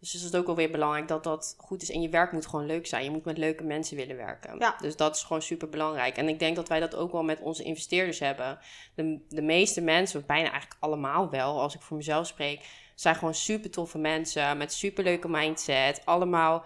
Dus 0.00 0.14
is 0.14 0.22
het 0.22 0.36
ook 0.36 0.46
alweer 0.46 0.70
belangrijk 0.70 1.08
dat 1.08 1.24
dat 1.24 1.54
goed 1.58 1.82
is. 1.82 1.90
En 1.90 2.02
je 2.02 2.08
werk 2.08 2.32
moet 2.32 2.46
gewoon 2.46 2.66
leuk 2.66 2.86
zijn. 2.86 3.04
Je 3.04 3.10
moet 3.10 3.24
met 3.24 3.38
leuke 3.38 3.64
mensen 3.64 3.96
willen 3.96 4.16
werken. 4.16 4.58
Ja. 4.58 4.76
Dus 4.80 4.96
dat 4.96 5.16
is 5.16 5.22
gewoon 5.22 5.42
super 5.42 5.68
belangrijk. 5.68 6.16
En 6.16 6.28
ik 6.28 6.38
denk 6.38 6.56
dat 6.56 6.68
wij 6.68 6.80
dat 6.80 6.94
ook 6.94 7.12
wel 7.12 7.22
met 7.22 7.40
onze 7.40 7.62
investeerders 7.62 8.18
hebben. 8.18 8.58
De, 8.94 9.18
de 9.28 9.42
meeste 9.42 9.80
mensen, 9.80 10.20
of 10.20 10.26
bijna 10.26 10.50
eigenlijk 10.50 10.80
allemaal 10.80 11.30
wel, 11.30 11.60
als 11.60 11.74
ik 11.74 11.80
voor 11.80 11.96
mezelf 11.96 12.26
spreek, 12.26 12.60
zijn 12.94 13.14
gewoon 13.14 13.34
super 13.34 13.70
toffe 13.70 13.98
mensen 13.98 14.56
met 14.56 14.72
super 14.72 15.04
leuke 15.04 15.28
mindset. 15.28 16.02
Allemaal, 16.04 16.64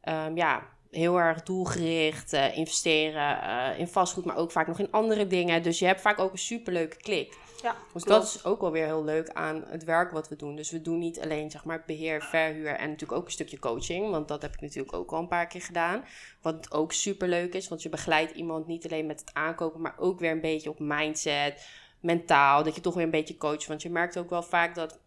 ehm, 0.00 0.36
ja, 0.36 0.62
heel 0.90 1.18
erg 1.18 1.42
doelgericht 1.42 2.32
eh, 2.32 2.56
investeren 2.56 3.42
eh, 3.42 3.78
in 3.78 3.88
vastgoed, 3.88 4.24
maar 4.24 4.36
ook 4.36 4.50
vaak 4.50 4.66
nog 4.66 4.78
in 4.78 4.90
andere 4.90 5.26
dingen. 5.26 5.62
Dus 5.62 5.78
je 5.78 5.86
hebt 5.86 6.00
vaak 6.00 6.18
ook 6.18 6.32
een 6.32 6.38
superleuke 6.38 6.96
klik. 6.96 7.38
Ja, 7.66 7.76
Dus 7.92 8.02
klopt. 8.02 8.20
dat 8.20 8.34
is 8.34 8.44
ook 8.44 8.60
wel 8.60 8.70
weer 8.70 8.84
heel 8.84 9.04
leuk 9.04 9.30
aan 9.30 9.64
het 9.68 9.84
werk 9.84 10.10
wat 10.10 10.28
we 10.28 10.36
doen. 10.36 10.56
Dus 10.56 10.70
we 10.70 10.82
doen 10.82 10.98
niet 10.98 11.20
alleen 11.20 11.50
zeg 11.50 11.64
maar 11.64 11.82
beheer, 11.86 12.22
verhuur 12.22 12.74
en 12.74 12.90
natuurlijk 12.90 13.18
ook 13.18 13.24
een 13.24 13.32
stukje 13.32 13.58
coaching. 13.58 14.10
Want 14.10 14.28
dat 14.28 14.42
heb 14.42 14.54
ik 14.54 14.60
natuurlijk 14.60 14.94
ook 14.94 15.12
al 15.12 15.18
een 15.18 15.28
paar 15.28 15.46
keer 15.46 15.62
gedaan. 15.62 16.04
Wat 16.42 16.72
ook 16.72 16.92
super 16.92 17.28
leuk 17.28 17.54
is, 17.54 17.68
want 17.68 17.82
je 17.82 17.88
begeleidt 17.88 18.32
iemand 18.32 18.66
niet 18.66 18.84
alleen 18.84 19.06
met 19.06 19.20
het 19.20 19.34
aankopen, 19.34 19.80
maar 19.80 19.94
ook 19.98 20.20
weer 20.20 20.30
een 20.30 20.40
beetje 20.40 20.70
op 20.70 20.78
mindset, 20.78 21.68
mentaal. 22.00 22.62
Dat 22.62 22.74
je 22.74 22.80
toch 22.80 22.94
weer 22.94 23.04
een 23.04 23.10
beetje 23.10 23.36
coacht. 23.36 23.66
Want 23.66 23.82
je 23.82 23.90
merkt 23.90 24.18
ook 24.18 24.30
wel 24.30 24.42
vaak 24.42 24.74
dat 24.74 24.98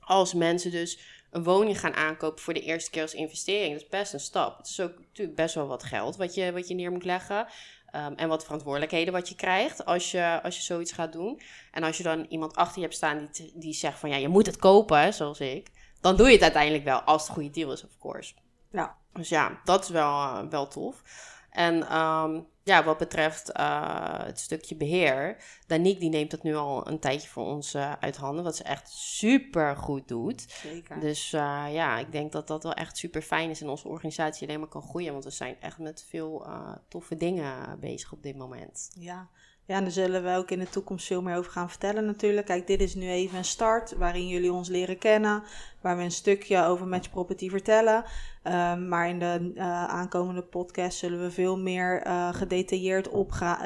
als 0.00 0.34
mensen 0.34 0.70
dus 0.70 0.98
een 1.30 1.44
woning 1.44 1.80
gaan 1.80 1.94
aankopen 1.94 2.42
voor 2.42 2.54
de 2.54 2.62
eerste 2.62 2.90
keer 2.90 3.02
als 3.02 3.14
investering, 3.14 3.72
dat 3.72 3.82
is 3.82 3.88
best 3.88 4.12
een 4.12 4.20
stap. 4.20 4.58
Het 4.58 4.66
is 4.66 4.80
ook 4.80 4.98
natuurlijk 4.98 5.36
best 5.36 5.54
wel 5.54 5.66
wat 5.66 5.82
geld 5.82 6.16
wat 6.16 6.34
je, 6.34 6.52
wat 6.52 6.68
je 6.68 6.74
neer 6.74 6.92
moet 6.92 7.04
leggen. 7.04 7.46
Ehm, 7.90 8.12
en 8.12 8.28
wat 8.28 8.44
verantwoordelijkheden 8.44 9.12
wat 9.12 9.28
je 9.28 9.34
krijgt 9.34 9.84
als 9.84 10.10
je, 10.10 10.40
als 10.42 10.56
je 10.56 10.62
zoiets 10.62 10.92
gaat 10.92 11.12
doen. 11.12 11.40
En 11.70 11.82
als 11.82 11.96
je 11.96 12.02
dan 12.02 12.26
iemand 12.28 12.56
achter 12.56 12.76
je 12.76 12.82
hebt 12.82 12.94
staan 12.94 13.28
die, 13.32 13.52
die 13.54 13.74
zegt 13.74 13.98
van 13.98 14.10
ja, 14.10 14.16
je 14.16 14.28
moet 14.28 14.46
het 14.46 14.56
kopen, 14.56 15.14
zoals 15.14 15.40
ik. 15.40 15.70
Dan 16.00 16.16
doe 16.16 16.26
je 16.26 16.32
het 16.32 16.42
uiteindelijk 16.42 16.84
wel, 16.84 17.00
als 17.00 17.20
het 17.20 17.28
een 17.28 17.34
goede 17.34 17.50
deal 17.50 17.72
is, 17.72 17.84
of 17.84 17.98
course. 17.98 18.34
Ja. 18.70 18.96
Dus 19.12 19.28
ja, 19.28 19.60
dat 19.64 19.82
is 19.82 19.88
wel, 19.88 20.10
eh, 20.10 20.42
wel 20.50 20.68
tof. 20.68 21.02
En 21.50 21.88
ehm, 21.88 22.40
ja, 22.66 22.84
wat 22.84 22.98
betreft 22.98 23.52
eh, 23.52 24.24
het 24.24 24.40
stukje 24.40 24.74
beheer, 24.74 25.36
Danique 25.66 26.00
die 26.00 26.08
neemt 26.08 26.30
dat 26.30 26.42
nu 26.42 26.54
al 26.54 26.88
een 26.88 26.98
tijdje 26.98 27.28
voor 27.28 27.44
ons 27.44 27.74
eh, 27.74 27.92
uit 28.00 28.16
handen, 28.16 28.44
wat 28.44 28.56
ze 28.56 28.62
echt 28.62 28.88
super 28.92 29.76
goed 29.76 30.08
doet. 30.08 30.40
Zeker. 30.48 31.00
Dus 31.00 31.32
eh, 31.32 31.64
ja, 31.70 31.98
ik 31.98 32.12
denk 32.12 32.32
dat 32.32 32.46
dat 32.46 32.62
wel 32.62 32.72
echt 32.72 32.96
super 32.96 33.22
fijn 33.22 33.50
is 33.50 33.60
en 33.60 33.68
onze 33.68 33.88
organisatie 33.88 34.48
alleen 34.48 34.60
maar 34.60 34.68
kan 34.68 34.82
groeien, 34.82 35.12
want 35.12 35.24
we 35.24 35.30
zijn 35.30 35.56
echt 35.60 35.78
met 35.78 36.04
veel 36.08 36.46
toffe 36.88 37.16
dingen 37.16 37.80
bezig 37.80 38.12
op 38.12 38.22
dit 38.22 38.36
moment. 38.36 38.90
Ja. 38.98 39.28
Ja, 39.66 39.80
daar 39.80 39.90
zullen 39.90 40.22
we 40.24 40.36
ook 40.36 40.50
in 40.50 40.58
de 40.58 40.68
toekomst 40.68 41.06
veel 41.06 41.22
meer 41.22 41.36
over 41.36 41.52
gaan 41.52 41.68
vertellen 41.68 42.04
natuurlijk. 42.04 42.46
Kijk, 42.46 42.66
dit 42.66 42.80
is 42.80 42.94
nu 42.94 43.08
even 43.08 43.38
een 43.38 43.44
start 43.44 43.92
waarin 43.96 44.28
jullie 44.28 44.52
ons 44.52 44.68
leren 44.68 44.98
kennen. 44.98 45.42
Waar 45.80 45.96
we 45.96 46.02
een 46.02 46.10
stukje 46.10 46.64
over 46.64 46.86
Match 46.86 47.10
Property 47.10 47.50
vertellen. 47.50 48.04
Ehm, 48.42 48.88
maar 48.88 49.08
in 49.08 49.18
de 49.18 49.52
eh, 49.54 49.84
aankomende 49.84 50.42
podcast 50.42 50.98
zullen 50.98 51.22
we 51.22 51.30
veel 51.30 51.58
meer 51.58 52.02
eh, 52.02 52.34
gedetailleerd 52.34 53.08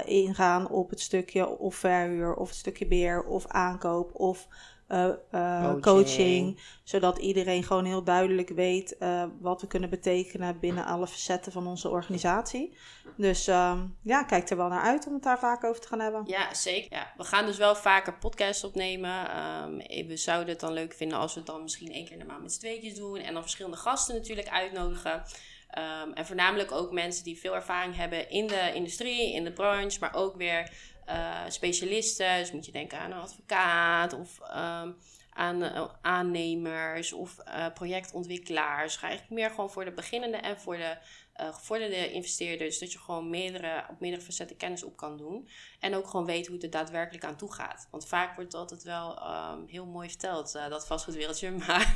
ingaan 0.05 0.69
op 0.69 0.91
het 0.91 1.01
stukje 1.01 1.59
of 1.59 1.75
verhuur, 1.75 2.35
of 2.35 2.49
het 2.49 2.59
stukje 2.59 2.87
beheer, 2.87 3.25
of 3.25 3.47
aankoop, 3.47 4.15
of 4.15 4.49
eh, 4.91 5.09
eh, 5.31 5.63
Coaching. 5.63 5.83
coaching. 5.83 6.61
Zodat 6.85 7.19
iedereen 7.19 7.63
gewoon 7.63 7.85
heel 7.85 8.05
duidelijk 8.05 8.49
weet 8.49 8.99
eh, 8.99 9.25
wat 9.41 9.61
we 9.61 9.67
kunnen 9.67 9.91
betekenen 9.91 10.61
binnen 10.61 10.85
alle 10.85 11.07
facetten 11.07 11.53
van 11.53 11.67
onze 11.67 11.89
organisatie. 11.89 12.77
Dus 13.17 13.47
ehm, 13.47 13.87
ja, 14.03 14.23
kijk 14.23 14.51
er 14.51 14.57
wel 14.57 14.69
naar 14.69 14.83
uit 14.83 15.07
om 15.07 15.15
het 15.15 15.23
daar 15.23 15.39
vaak 15.39 15.65
over 15.65 15.81
te 15.81 15.89
gaan 15.89 16.01
hebben. 16.01 16.23
Ja, 16.27 16.55
zeker. 16.55 16.97
Ja, 16.97 17.13
we 17.17 17.25
gaan 17.25 17.47
dus 17.47 17.57
wel 17.57 17.77
vaker 17.77 18.19
podcasts 18.19 18.65
opnemen. 18.65 19.31
Ehm, 19.31 20.07
we 20.07 20.17
zouden 20.17 20.49
het 20.49 20.61
dan 20.61 20.73
leuk 20.73 20.93
vinden 20.93 21.19
als 21.19 21.33
we 21.35 21.39
het 21.39 21.49
dan 21.49 21.63
misschien 21.63 21.93
één 21.93 22.05
keer 22.05 22.13
in 22.13 22.19
de 22.19 22.25
maand 22.25 22.43
met 22.43 22.53
z'n 22.53 22.61
tweetjes 22.61 22.95
doen. 22.95 23.17
En 23.17 23.33
dan 23.33 23.43
verschillende 23.43 23.77
gasten 23.77 24.15
natuurlijk 24.15 24.49
uitnodigen. 24.49 25.23
Ehm, 25.71 26.13
en 26.15 26.27
voornamelijk 26.27 26.73
ook 26.73 26.93
mensen 26.93 27.25
die 27.25 27.39
veel 27.39 27.55
ervaring 27.55 27.97
hebben 27.97 28.31
in 28.31 28.47
de 28.47 28.71
industrie, 28.75 29.35
in 29.35 29.45
de 29.45 29.53
branche, 29.53 29.99
maar 30.01 30.15
ook 30.15 30.37
weer 30.37 30.71
eh, 31.05 31.41
specialisten. 31.49 32.39
Dus 32.39 32.53
moet 32.53 32.67
je 32.67 32.73
denken 32.73 32.99
aan 32.99 33.11
een 33.13 33.21
advocaat 33.21 34.13
of 34.13 34.41
ehm, 34.41 34.93
aan 35.31 35.63
eh, 35.63 35.85
aannemers 36.03 37.13
of 37.13 37.39
eh, 37.39 37.67
projectontwikkelaars. 37.75 38.97
Ga 38.97 39.07
eigenlijk 39.09 39.41
meer 39.41 39.51
gewoon 39.51 39.71
voor 39.71 39.85
de 39.85 39.93
beginnende 39.93 40.37
en 40.37 40.61
voor 40.61 40.77
de 40.77 40.97
gevorderde 41.35 42.13
investeerders. 42.13 42.79
Dat 42.79 42.93
je 42.93 42.99
gewoon 42.99 43.31
meerdere, 43.31 43.85
op 43.91 44.01
meerdere 44.01 44.23
facetten 44.23 44.57
kennis 44.57 44.83
op 44.83 44.97
kan 44.97 45.17
doen. 45.17 45.49
En 45.79 45.95
ook 45.95 46.07
gewoon 46.07 46.27
weet 46.27 46.47
hoe 46.47 46.55
het 46.55 46.65
er 46.65 46.71
daadwerkelijk 46.71 47.25
aan 47.25 47.37
toe 47.37 47.53
gaat. 47.53 47.89
Want 47.91 48.07
vaak 48.07 48.35
wordt 48.35 48.55
altijd 48.55 48.83
wel 48.83 49.19
ehm, 49.19 49.67
heel 49.67 49.87
mooi 49.87 50.09
verteld, 50.09 50.53
dat 50.53 50.87
vastgoedwereldje. 50.87 51.51
Maar 51.67 51.95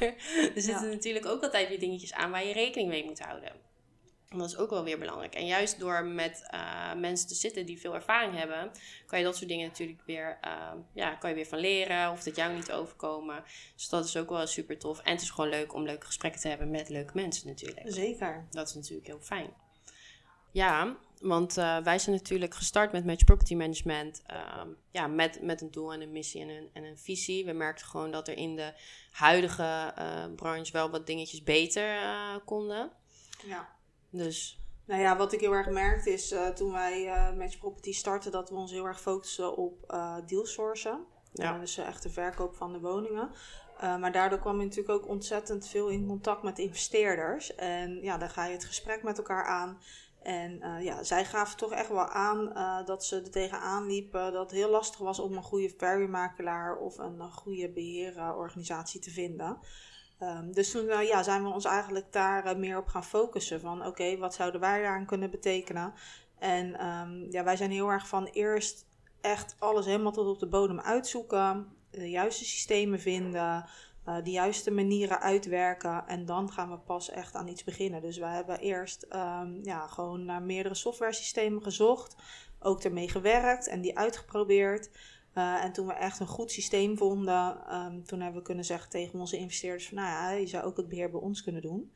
er 0.55 0.63
zitten 0.63 0.89
natuurlijk 0.89 1.27
ook 1.27 1.43
altijd 1.43 1.69
weer 1.69 1.81
dingetjes 1.81 2.13
aan 2.13 2.31
waar 2.31 2.47
je 2.47 2.53
rekening 2.53 2.89
mee 2.89 3.05
moet 3.05 3.21
houden. 3.21 3.53
En 4.35 4.41
dat 4.41 4.49
is 4.49 4.57
ook 4.57 4.71
wel 4.71 4.85
weer 4.85 4.99
belangrijk. 4.99 5.35
En 5.35 5.47
juist 5.47 5.79
door 5.79 6.05
met 6.05 6.47
eh, 6.51 6.95
mensen 6.95 7.29
te 7.29 7.35
zitten 7.35 7.67
die 7.67 7.81
veel 7.81 7.95
ervaring 7.95 8.35
hebben, 8.35 8.71
kan 9.07 9.19
je 9.19 9.25
dat 9.25 9.37
soort 9.37 9.49
dingen 9.49 9.67
natuurlijk 9.67 10.01
weer, 10.07 10.39
ehm, 10.41 10.79
ja, 10.93 11.15
kan 11.15 11.31
je 11.31 11.37
weer 11.37 11.47
van 11.47 11.59
leren. 11.59 12.11
Of 12.11 12.23
dat 12.23 12.37
jou 12.37 12.55
niet 12.55 12.73
overkomen. 12.73 13.45
Dus 13.75 13.89
dat 13.89 14.05
is 14.05 14.17
ook 14.17 14.29
wel 14.29 14.47
super 14.47 14.79
tof. 14.79 15.01
En 15.01 15.13
het 15.13 15.23
is 15.23 15.31
gewoon 15.31 15.51
leuk 15.51 15.75
om 15.75 15.85
leuke 15.85 16.07
gesprekken 16.07 16.41
te 16.41 16.49
hebben 16.49 16.71
met 16.71 16.89
leuke 16.89 17.13
mensen 17.15 17.49
natuurlijk. 17.49 17.81
Zeker. 17.85 18.47
Dat 18.51 18.69
is 18.69 18.75
natuurlijk 18.75 19.07
heel 19.07 19.21
fijn. 19.21 19.51
Ja, 20.51 20.97
want 21.21 21.57
eh, 21.57 21.79
wij 21.79 21.99
zijn 21.99 22.17
natuurlijk 22.17 22.55
gestart 22.55 22.93
met 22.93 23.05
Match 23.05 23.25
Property 23.25 23.55
Management. 23.55 24.23
ehm, 24.27 24.69
ja, 24.91 25.07
met, 25.07 25.43
met 25.43 25.61
een 25.61 25.71
doel 25.71 25.93
en 25.93 26.01
een 26.01 26.13
missie 26.13 26.41
en 26.41 26.49
een, 26.49 26.71
en 26.73 26.85
een 26.85 26.99
visie. 26.99 27.45
We 27.45 27.53
merkten 27.53 27.87
gewoon 27.87 28.11
dat 28.11 28.29
er 28.29 28.37
in 28.37 28.57
de 28.57 28.73
huidige 29.11 29.93
eh, 29.97 30.25
branche 30.37 30.73
wel 30.73 30.91
wat 30.91 31.07
dingetjes 31.07 31.43
beter 31.43 31.99
konden. 32.45 32.91
Ja. 33.47 33.74
Dus 34.17 34.59
Nou 34.85 35.01
ja, 35.01 35.17
wat 35.17 35.33
ik 35.33 35.41
heel 35.41 35.53
erg 35.53 35.69
merkte 35.69 36.11
is 36.13 36.31
eh, 36.31 36.49
toen 36.49 36.73
wij 36.73 37.09
eh 37.09 37.37
Match 37.37 37.59
Property 37.59 37.93
startten, 37.93 38.33
dat 38.33 38.49
we 38.51 38.57
ons 38.57 38.71
heel 38.71 38.87
erg 38.87 39.01
focussen 39.01 39.57
op 39.57 39.95
dealsourcen. 40.27 41.05
Ja. 41.33 41.53
Ja. 41.53 41.59
dus 41.59 41.77
echt 41.77 42.03
de 42.03 42.11
verkoop 42.11 42.57
van 42.57 42.73
de 42.73 42.81
woningen. 42.81 43.31
Maar 43.81 44.13
daardoor 44.13 44.39
kwam 44.39 44.59
je 44.59 44.65
natuurlijk 44.65 44.95
ook 44.95 45.09
ontzettend 45.09 45.69
veel 45.69 45.89
in 45.89 46.07
contact 46.07 46.43
met 46.43 46.59
investeerders. 46.59 47.55
En 47.55 48.03
ja, 48.03 48.19
dan 48.19 48.31
ga 48.31 48.45
je 48.45 48.53
het 48.53 48.65
gesprek 48.65 49.03
met 49.03 49.19
elkaar 49.19 49.45
aan. 49.45 49.81
En 50.23 50.83
ja, 50.83 51.03
zij 51.03 51.25
gaven 51.25 51.57
toch 51.57 51.73
echt 51.73 51.89
wel 51.89 52.09
aan 52.09 52.53
dat 52.85 53.05
ze 53.05 53.17
er 53.17 53.31
tegenaan 53.31 53.87
liepen 53.87 54.33
dat 54.33 54.51
het 54.51 54.59
heel 54.59 54.71
lastig 54.71 54.99
was 54.99 55.19
om 55.19 55.37
een 55.37 55.43
goede 55.43 55.75
verhuurmakelaar 55.77 56.77
of 56.77 56.99
een, 56.99 57.21
goede 57.33 57.71
beheerorganisatie 57.71 59.01
te 59.01 59.11
vinden. 59.11 59.59
Ehm, 60.19 60.53
dus 60.53 60.71
toen 60.71 60.89
eh, 60.89 61.09
ja, 61.09 61.23
zijn 61.23 61.43
we 61.43 61.49
ons 61.49 61.65
eigenlijk 61.65 62.13
daar 62.13 62.45
eh, 62.45 62.57
meer 62.57 62.79
op 62.79 62.87
gaan 62.87 63.05
focussen. 63.05 63.61
Van 63.61 63.87
oké, 63.87 64.17
wat 64.17 64.35
zouden 64.35 64.61
wij 64.61 64.83
daaraan 64.83 65.07
kunnen 65.07 65.31
betekenen? 65.31 65.93
En 66.39 66.79
ehm, 66.79 67.31
ja, 67.31 67.45
wij 67.45 67.57
zijn 67.57 67.71
heel 67.71 67.89
erg 67.89 68.09
van 68.09 68.25
eerst 68.25 68.87
echt 69.21 69.57
alles 69.59 69.87
helemaal 69.87 70.13
tot 70.13 70.27
op 70.27 70.39
de 70.39 70.47
bodem 70.49 70.81
uitzoeken. 70.81 71.73
De 71.91 72.11
juiste 72.11 72.45
systemen 72.45 73.01
vinden. 73.01 73.65
eh, 74.05 74.17
de 74.25 74.31
juiste 74.31 74.71
manieren 74.71 75.21
uitwerken. 75.21 76.07
En 76.07 76.25
dan 76.25 76.53
gaan 76.53 76.71
we 76.71 76.79
pas 76.79 77.11
echt 77.11 77.35
aan 77.35 77.49
iets 77.49 77.65
beginnen. 77.65 78.01
Dus 78.03 78.19
we 78.19 78.27
hebben 78.27 78.59
eerst 78.59 79.03
ehm, 79.03 79.63
ja, 79.63 79.87
gewoon 79.87 80.25
naar 80.25 80.43
meerdere 80.43 80.75
softwaresystemen 80.75 81.63
gezocht. 81.63 82.17
Ook 82.61 82.83
ermee 82.83 83.09
gewerkt 83.09 83.69
en 83.69 83.81
die 83.81 83.99
uitgeprobeerd. 83.99 84.91
Eh, 85.35 85.65
en 85.65 85.73
toen 85.73 85.87
we 85.87 85.93
echt 85.93 86.21
een 86.21 86.27
goed 86.27 86.51
systeem 86.51 86.97
vonden, 86.97 87.67
ehm, 87.67 88.03
toen 88.03 88.21
hebben 88.21 88.41
we 88.41 88.47
kunnen 88.47 88.65
zeggen 88.65 88.91
tegen 88.91 89.21
onze 89.21 89.37
investeerders 89.37 89.89
van, 89.89 89.97
nou 89.97 90.09
ja, 90.09 90.31
je 90.31 90.47
zou 90.47 90.65
ook 90.65 90.77
het 90.77 90.89
beheer 90.89 91.11
bij 91.11 91.21
ons 91.21 91.43
kunnen 91.43 91.63
doen. 91.63 91.93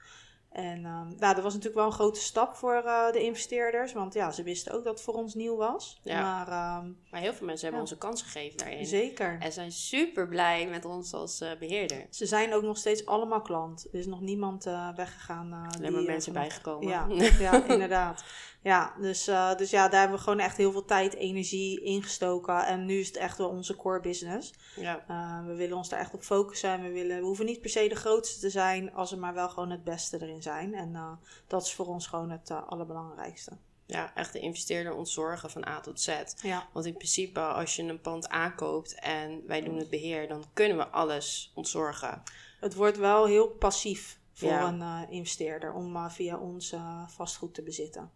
En 0.59 0.85
ehm, 0.85 1.09
nou, 1.19 1.35
dat 1.35 1.43
was 1.43 1.53
natuurlijk 1.53 1.75
wel 1.75 1.87
een 1.87 1.93
grote 1.93 2.21
stap 2.21 2.55
voor 2.55 2.75
eh, 2.75 3.13
de 3.13 3.23
investeerders, 3.23 3.93
want 3.93 4.15
ja, 4.15 4.31
ze 4.31 4.43
wisten 4.43 4.73
ook 4.73 4.85
dat 4.85 4.93
het 4.93 5.03
voor 5.03 5.15
ons 5.15 5.35
nieuw 5.35 5.57
was. 5.57 6.01
Ja. 6.03 6.21
Maar 6.23 6.49
ehm, 6.49 6.93
maar 7.11 7.21
heel 7.21 7.33
veel 7.35 7.47
mensen 7.47 7.67
hebben 7.67 7.85
Ja. 7.85 7.91
onze 7.91 7.99
kans 7.99 8.23
gegeven 8.23 8.59
daarin. 8.59 8.87
zeker. 8.87 9.37
En 9.41 9.53
zijn 9.53 9.73
super 9.73 10.29
blij 10.29 10.67
met 10.67 10.85
ons 10.85 11.13
als 11.13 11.41
eh, 11.41 11.51
beheerder. 11.59 12.07
Ze 12.11 12.27
zijn 12.27 12.55
ook 12.55 12.63
nog 12.63 12.77
steeds 12.77 13.07
allemaal 13.07 13.43
klant. 13.43 13.87
Er 13.93 13.99
is 13.99 14.07
nog 14.07 14.21
niemand 14.21 14.67
eh, 14.67 14.89
weggegaan. 14.97 15.53
Alleen 15.53 15.83
die, 15.83 15.91
maar 15.91 16.03
mensen 16.03 16.33
bijgekomen. 16.33 16.89
Ja, 16.89 17.07
ja 17.51 17.65
inderdaad. 17.69 18.25
Ja, 18.63 18.95
dus, 19.01 19.25
dus 19.57 19.71
ja, 19.71 19.89
daar 19.89 20.01
hebben 20.01 20.19
we 20.19 20.25
gewoon 20.25 20.39
echt 20.39 20.57
heel 20.57 20.73
veel 20.73 20.85
tijd, 20.85 21.15
energie 21.15 21.81
ingestoken. 21.83 22.67
En 22.67 22.85
nu 22.87 22.99
is 22.99 23.07
het 23.07 23.17
echt 23.17 23.39
wel 23.39 23.49
onze 23.49 23.77
core 23.77 24.01
business. 24.01 24.53
ja. 24.77 25.05
We 25.47 25.55
willen 25.55 25.77
ons 25.77 25.89
daar 25.89 26.01
echt 26.01 26.15
op 26.15 26.23
focussen. 26.23 26.71
En 26.71 26.83
we, 26.83 26.91
willen, 26.91 27.19
we 27.19 27.25
hoeven 27.25 27.45
niet 27.47 27.61
per 27.61 27.71
se 27.71 27.89
de 27.89 27.95
grootste 27.95 28.41
te 28.41 28.51
zijn, 28.51 28.93
als 28.95 29.11
we 29.11 29.17
maar 29.17 29.35
wel 29.35 29.49
gewoon 29.49 29.71
het 29.71 29.85
beste 29.85 30.23
erin 30.23 30.43
zijn. 30.43 30.48
En 30.57 30.93
uh, 30.93 31.13
dat 31.47 31.63
is 31.63 31.75
voor 31.75 31.87
ons 31.87 32.07
gewoon 32.07 32.31
het 32.31 32.51
uh, 32.51 32.69
allerbelangrijkste. 32.69 33.57
ja, 33.87 34.15
echt 34.15 34.33
de 34.33 34.39
investeerder 34.41 34.95
ontzorgen 34.95 35.51
van 35.51 35.67
A 35.67 35.81
tot 35.81 36.01
Z. 36.01 36.23
Ja. 36.43 36.69
Want 36.73 36.87
in 36.87 36.97
principe, 36.97 37.41
als 37.41 37.77
je 37.77 37.83
een 37.83 38.01
pand 38.01 38.29
aankoopt 38.29 38.95
en 38.95 39.47
wij 39.47 39.61
doen 39.61 39.77
het 39.77 39.91
beheer, 39.91 40.29
dan 40.29 40.45
kunnen 40.53 40.77
we 40.77 40.87
alles 40.89 41.53
ontzorgen. 41.55 42.23
Het 42.61 42.75
wordt 42.75 42.97
wel 42.97 43.27
heel 43.27 43.49
passief 43.49 44.19
voor 44.33 44.49
Ja. 44.51 44.69
een 44.69 44.81
uh, 44.81 45.03
investeerder 45.09 45.73
om 45.73 46.11
via 46.11 46.37
ons 46.39 46.75
vastgoed 47.07 47.55
te 47.55 47.63
bezitten. 47.63 48.11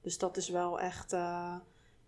Dus 0.00 0.18
dat 0.18 0.36
is 0.36 0.48
wel 0.48 0.80
echt, 0.80 1.10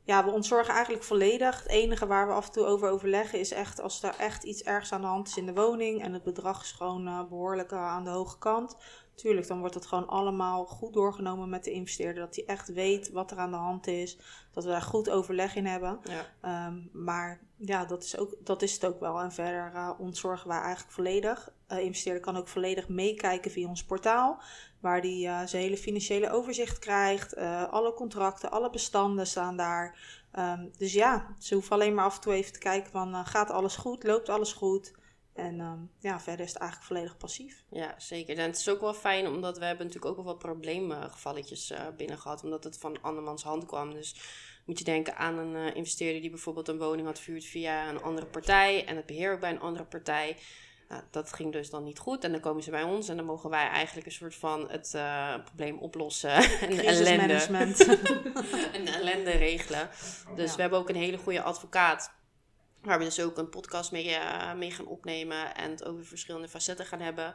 ja, 0.02 0.24
we 0.24 0.30
ontzorgen 0.30 0.74
eigenlijk 0.74 1.04
volledig. 1.04 1.62
Het 1.62 1.68
enige 1.72 2.06
waar 2.06 2.26
we 2.26 2.32
af 2.32 2.46
en 2.46 2.52
toe 2.52 2.64
over 2.64 2.88
overleggen 2.88 3.38
is 3.38 3.52
echt 3.52 3.80
als 3.80 4.02
er 4.02 4.14
echt 4.18 4.42
iets 4.44 4.62
ergs 4.62 4.92
aan 4.92 5.00
de 5.00 5.06
hand 5.06 5.28
is 5.28 5.36
in 5.36 5.46
de 5.46 5.54
woning 5.54 6.02
en 6.02 6.12
het 6.12 6.22
bedrag 6.22 6.62
is 6.62 6.72
gewoon 6.72 7.06
uh, 7.06 7.24
behoorlijk 7.28 7.72
uh, 7.72 7.78
aan 7.78 8.04
de 8.04 8.10
hoge 8.10 8.38
kant. 8.38 8.76
Tuurlijk, 9.18 9.46
dan 9.46 9.58
wordt 9.58 9.74
het 9.74 9.86
gewoon 9.86 10.08
allemaal 10.08 10.66
goed 10.66 10.92
doorgenomen 10.92 11.48
met 11.48 11.64
de 11.64 11.70
investeerder. 11.70 12.24
Dat 12.24 12.34
hij 12.34 12.44
echt 12.44 12.72
weet 12.72 13.10
wat 13.10 13.30
er 13.30 13.38
aan 13.38 13.50
de 13.50 13.56
hand 13.56 13.86
is. 13.86 14.18
Dat 14.52 14.64
we 14.64 14.70
daar 14.70 14.82
goed 14.82 15.10
overleg 15.10 15.54
in 15.54 15.66
hebben. 15.66 16.00
Ja. 16.40 16.66
Um, 16.66 16.90
maar 16.92 17.40
ja, 17.56 17.84
dat 17.84 18.02
is, 18.02 18.18
ook, 18.18 18.34
dat 18.44 18.62
is 18.62 18.72
het 18.72 18.86
ook 18.86 19.00
wel. 19.00 19.20
En 19.20 19.32
verder 19.32 19.72
uh, 19.74 19.90
ontzorgen 19.98 20.48
wij 20.48 20.60
eigenlijk 20.60 20.92
volledig. 20.92 21.52
Uh, 21.72 21.78
investeerder 21.78 22.22
kan 22.22 22.36
ook 22.36 22.48
volledig 22.48 22.88
meekijken 22.88 23.50
via 23.50 23.68
ons 23.68 23.84
portaal. 23.84 24.42
Waar 24.80 25.00
hij 25.00 25.18
uh, 25.18 25.42
zijn 25.46 25.62
hele 25.62 25.76
financiële 25.76 26.30
overzicht 26.30 26.78
krijgt. 26.78 27.36
alle 27.70 27.92
contracten, 27.92 28.50
alle 28.50 28.70
bestanden 28.70 29.26
staan 29.26 29.56
daar. 29.56 29.98
Um, 30.38 30.70
dus 30.76 30.92
ja, 30.92 31.26
ze 31.38 31.54
hoeven 31.54 31.72
alleen 31.72 31.94
maar 31.94 32.04
af 32.04 32.14
en 32.14 32.20
toe 32.20 32.32
even 32.32 32.52
te 32.52 32.58
kijken 32.58 32.90
van... 32.90 33.26
gaat 33.26 33.50
alles 33.50 33.76
goed? 33.76 34.04
Loopt 34.04 34.28
alles 34.28 34.52
goed? 34.52 34.92
En 35.38 35.60
um, 35.60 35.90
ja, 35.98 36.20
verder 36.20 36.44
is 36.44 36.52
het 36.52 36.60
eigenlijk 36.60 36.90
volledig 36.90 37.16
passief. 37.16 37.64
Ja, 37.70 37.94
zeker. 37.98 38.38
En 38.38 38.46
het 38.46 38.58
is 38.58 38.68
ook 38.68 38.80
wel 38.80 38.94
fijn, 38.94 39.26
omdat 39.26 39.58
we 39.58 39.64
hebben 39.64 39.86
natuurlijk 39.86 40.12
ook 40.12 40.24
wel 40.24 40.32
wat 40.32 40.42
probleemgevalletjes 40.42 41.70
uh, 41.70 41.78
binnen 41.96 42.18
gehad. 42.18 42.44
Omdat 42.44 42.64
het 42.64 42.78
van 42.78 43.02
andermans 43.02 43.42
hand 43.42 43.66
kwam. 43.66 43.92
Dus 43.92 44.14
moet 44.64 44.78
je 44.78 44.84
denken 44.84 45.16
aan 45.16 45.38
een 45.38 45.54
uh, 45.54 45.76
investeerder 45.76 46.20
die 46.20 46.30
bijvoorbeeld 46.30 46.68
een 46.68 46.78
woning 46.78 47.06
had 47.06 47.20
verhuurd 47.20 47.44
via 47.44 47.88
een 47.88 48.02
andere 48.02 48.26
partij. 48.26 48.86
En 48.86 48.96
het 48.96 49.06
beheer 49.06 49.32
ook 49.32 49.40
bij 49.40 49.50
een 49.50 49.60
andere 49.60 49.84
partij. 49.84 50.36
Nou, 50.88 51.02
dat 51.10 51.32
ging 51.32 51.52
dus 51.52 51.70
dan 51.70 51.84
niet 51.84 51.98
goed. 51.98 52.24
En 52.24 52.32
dan 52.32 52.40
komen 52.40 52.62
ze 52.62 52.70
bij 52.70 52.82
ons 52.82 53.08
en 53.08 53.16
dan 53.16 53.24
mogen 53.24 53.50
wij 53.50 53.68
eigenlijk 53.68 54.06
een 54.06 54.12
soort 54.12 54.34
van 54.34 54.70
het 54.70 54.92
uh, 54.96 55.34
probleem 55.44 55.78
oplossen. 55.78 56.34
en 56.60 56.76
de 56.76 56.82
ellende. 56.82 57.34
en 58.76 58.84
de 58.84 58.90
ellende 58.90 59.30
regelen. 59.30 59.88
Dus 60.34 60.50
ja. 60.50 60.56
we 60.56 60.60
hebben 60.60 60.78
ook 60.78 60.88
een 60.88 60.96
hele 60.96 61.18
goede 61.18 61.42
advocaat 61.42 62.16
Waar 62.82 62.98
we 62.98 63.04
dus 63.04 63.20
ook 63.20 63.38
een 63.38 63.48
podcast 63.48 63.92
mee, 63.92 64.08
uh, 64.08 64.54
mee 64.54 64.70
gaan 64.70 64.86
opnemen 64.86 65.54
en 65.54 65.70
het 65.70 65.84
over 65.84 66.04
verschillende 66.04 66.48
facetten 66.48 66.86
gaan 66.86 67.00
hebben. 67.00 67.34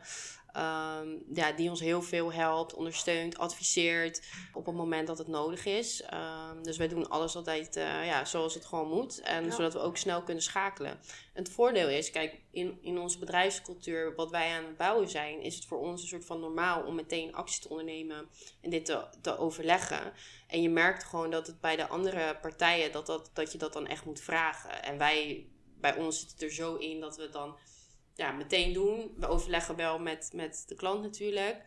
Um, 0.57 1.23
ja, 1.33 1.51
die 1.51 1.69
ons 1.69 1.79
heel 1.79 2.01
veel 2.01 2.33
helpt, 2.33 2.73
ondersteunt, 2.73 3.37
adviseert 3.37 4.21
op 4.53 4.65
het 4.65 4.75
moment 4.75 5.07
dat 5.07 5.17
het 5.17 5.27
nodig 5.27 5.65
is. 5.65 6.03
Um, 6.13 6.63
dus 6.63 6.77
wij 6.77 6.87
doen 6.87 7.09
alles 7.09 7.35
altijd 7.35 7.77
uh, 7.77 8.05
ja, 8.05 8.25
zoals 8.25 8.53
het 8.53 8.65
gewoon 8.65 8.87
moet. 8.89 9.21
En 9.21 9.45
ja. 9.45 9.51
zodat 9.51 9.73
we 9.73 9.79
ook 9.79 9.97
snel 9.97 10.23
kunnen 10.23 10.43
schakelen. 10.43 10.91
En 11.33 11.43
het 11.43 11.49
voordeel 11.49 11.89
is, 11.89 12.11
kijk, 12.11 12.41
in, 12.51 12.77
in 12.81 12.97
onze 12.97 13.19
bedrijfscultuur, 13.19 14.15
wat 14.15 14.29
wij 14.29 14.51
aan 14.51 14.65
het 14.65 14.77
bouwen 14.77 15.09
zijn, 15.09 15.41
is 15.41 15.55
het 15.55 15.65
voor 15.65 15.79
ons 15.79 16.01
een 16.01 16.07
soort 16.07 16.25
van 16.25 16.39
normaal 16.39 16.83
om 16.83 16.95
meteen 16.95 17.35
actie 17.35 17.61
te 17.61 17.69
ondernemen 17.69 18.29
en 18.61 18.69
dit 18.69 18.85
te, 18.85 19.05
te 19.21 19.37
overleggen. 19.37 20.13
En 20.47 20.61
je 20.61 20.69
merkt 20.69 21.03
gewoon 21.03 21.31
dat 21.31 21.47
het 21.47 21.61
bij 21.61 21.75
de 21.75 21.87
andere 21.87 22.37
partijen, 22.41 22.91
dat, 22.91 23.05
dat, 23.05 23.29
dat 23.33 23.51
je 23.51 23.57
dat 23.57 23.73
dan 23.73 23.87
echt 23.87 24.05
moet 24.05 24.21
vragen. 24.21 24.83
En 24.83 24.97
wij, 24.97 25.47
bij 25.79 25.95
ons 25.95 26.19
zit 26.19 26.31
het 26.31 26.41
er 26.41 26.51
zo 26.51 26.75
in 26.75 26.99
dat 26.99 27.17
we 27.17 27.29
dan 27.29 27.57
ja, 28.15 28.31
meteen 28.31 28.73
doen. 28.73 29.13
We 29.17 29.27
overleggen 29.27 29.75
wel 29.75 29.99
met, 29.99 30.29
met 30.33 30.63
de 30.67 30.75
klant 30.75 31.01
natuurlijk. 31.01 31.61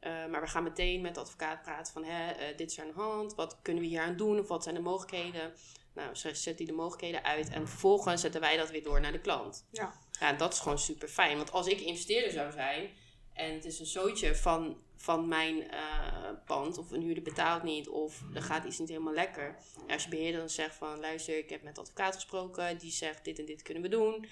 Uh, 0.00 0.26
maar 0.26 0.40
we 0.40 0.46
gaan 0.46 0.62
meteen 0.62 1.00
met 1.00 1.14
de 1.14 1.20
advocaat 1.20 1.62
praten 1.62 1.92
van 1.92 2.04
hè, 2.04 2.32
uh, 2.32 2.56
dit 2.56 2.70
is 2.70 2.80
aan 2.80 2.86
de 2.86 2.92
hand. 2.92 3.34
Wat 3.34 3.58
kunnen 3.62 3.82
we 3.82 3.88
hier 3.88 4.00
aan 4.00 4.16
doen? 4.16 4.38
Of 4.38 4.48
wat 4.48 4.62
zijn 4.62 4.74
de 4.74 4.80
mogelijkheden? 4.80 5.52
Nou, 5.94 6.14
ze 6.14 6.34
zet 6.34 6.58
die 6.58 6.66
de 6.66 6.72
mogelijkheden 6.72 7.24
uit. 7.24 7.48
En 7.48 7.68
vervolgens 7.68 8.20
zetten 8.20 8.40
wij 8.40 8.56
dat 8.56 8.70
weer 8.70 8.82
door 8.82 9.00
naar 9.00 9.12
de 9.12 9.20
klant. 9.20 9.66
Ja. 9.70 10.00
Ja, 10.20 10.28
en 10.28 10.36
dat 10.36 10.52
is 10.52 10.58
gewoon 10.58 10.78
super 10.78 11.08
fijn. 11.08 11.36
Want 11.36 11.52
als 11.52 11.66
ik 11.66 11.80
investeerder 11.80 12.30
zou 12.30 12.52
zijn 12.52 12.90
en 13.32 13.54
het 13.54 13.64
is 13.64 13.78
een 13.80 13.86
zootje 13.86 14.36
van, 14.36 14.76
van 14.96 15.28
mijn 15.28 15.56
uh, 15.56 16.30
pand, 16.46 16.78
of 16.78 16.90
een 16.90 17.02
huurder 17.02 17.22
betaalt 17.22 17.62
niet, 17.62 17.88
of 17.88 18.22
er 18.34 18.42
gaat 18.42 18.64
iets 18.64 18.78
niet 18.78 18.88
helemaal 18.88 19.12
lekker. 19.12 19.56
En 19.86 19.92
als 19.92 20.04
je 20.04 20.08
beheerder 20.08 20.40
dan 20.40 20.50
zegt 20.50 20.74
van 20.74 21.00
luister, 21.00 21.38
ik 21.38 21.50
heb 21.50 21.62
met 21.62 21.74
de 21.74 21.80
advocaat 21.80 22.14
gesproken, 22.14 22.78
die 22.78 22.92
zegt 22.92 23.24
dit 23.24 23.38
en 23.38 23.44
dit 23.44 23.62
kunnen 23.62 23.82
we 23.82 23.88
doen. 23.88 24.26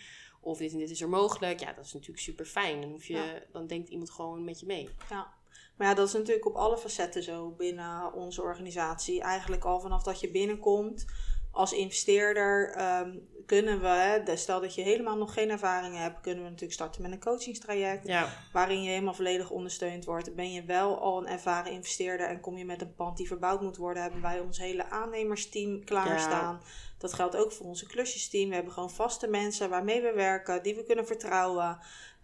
Of 0.45 0.59
dit 0.59 0.73
en 0.73 0.79
dit 0.79 0.91
is 0.91 1.01
er 1.01 1.09
mogelijk. 1.09 1.61
Ja, 1.61 1.73
dat 1.73 1.85
is 1.85 1.93
natuurlijk 1.93 2.21
super 2.21 2.45
fijn. 2.45 2.81
Dan, 2.81 2.91
hoef 2.91 3.07
je, 3.07 3.15
ja. 3.15 3.43
dan 3.53 3.67
denkt 3.67 3.89
iemand 3.89 4.11
gewoon 4.11 4.45
met 4.45 4.61
je 4.61 4.67
mee. 4.67 4.89
Ja. 5.11 5.33
Maar 5.77 5.89
ja, 5.89 5.95
dat 5.95 6.07
is 6.07 6.13
natuurlijk 6.13 6.47
op 6.47 6.55
alle 6.55 6.79
facetten 6.79 7.23
zo 7.23 7.51
binnen 7.51 8.13
onze 8.13 8.43
organisatie. 8.43 9.21
Eigenlijk 9.21 9.65
al 9.65 9.81
vanaf 9.81 10.03
dat 10.03 10.21
je 10.21 10.31
binnenkomt 10.31 11.05
als 11.55 11.73
investeerder 11.73 12.75
um, 13.01 13.33
kunnen 13.47 13.81
we, 13.81 14.33
stel 14.35 14.61
dat 14.61 14.75
je 14.75 14.83
helemaal 14.83 15.17
nog 15.17 15.35
geen 15.35 15.51
ervaring 15.51 15.97
hebt, 15.97 16.21
kunnen 16.21 16.43
we 16.43 16.51
natuurlijk 16.51 16.73
starten 16.73 17.03
met 17.03 17.13
een 17.13 17.21
coachingstraject. 17.21 18.07
Ja. 18.07 18.29
Waarin 18.53 18.83
je 18.83 18.89
helemaal 18.91 19.15
volledig 19.15 19.51
ondersteund 19.51 20.05
wordt. 20.05 20.35
Ben 20.35 20.53
je 20.53 20.65
wel 20.65 20.99
al 20.99 21.19
een 21.19 21.27
ervaren 21.27 21.73
investeerder 21.73 22.27
en 22.27 22.41
kom 22.41 22.57
je 22.57 22.65
met 22.65 22.81
een 22.81 22.95
pand 22.95 23.17
die 23.17 23.27
verbouwd 23.27 23.61
moet 23.61 23.77
worden, 23.77 24.03
hebben 24.03 24.23
wij 24.23 24.41
ons 24.41 24.59
hele 24.59 24.91
aannemersteam 24.91 25.85
klaarstaan. 25.85 26.61
Ja. 26.63 26.69
Dat 26.99 27.13
geldt 27.13 27.37
ook 27.37 27.53
voor 27.53 27.67
onze 27.67 27.87
klusjesteam. 27.87 28.49
We 28.49 28.55
hebben 28.55 28.73
gewoon 28.73 28.91
vaste 28.91 29.27
mensen 29.27 29.71
waarmee 29.71 30.03
we 30.03 30.13
werken, 30.13 30.63
die 30.63 30.75
we 30.75 30.85
kunnen 30.85 31.07
vertrouwen. 31.07 31.79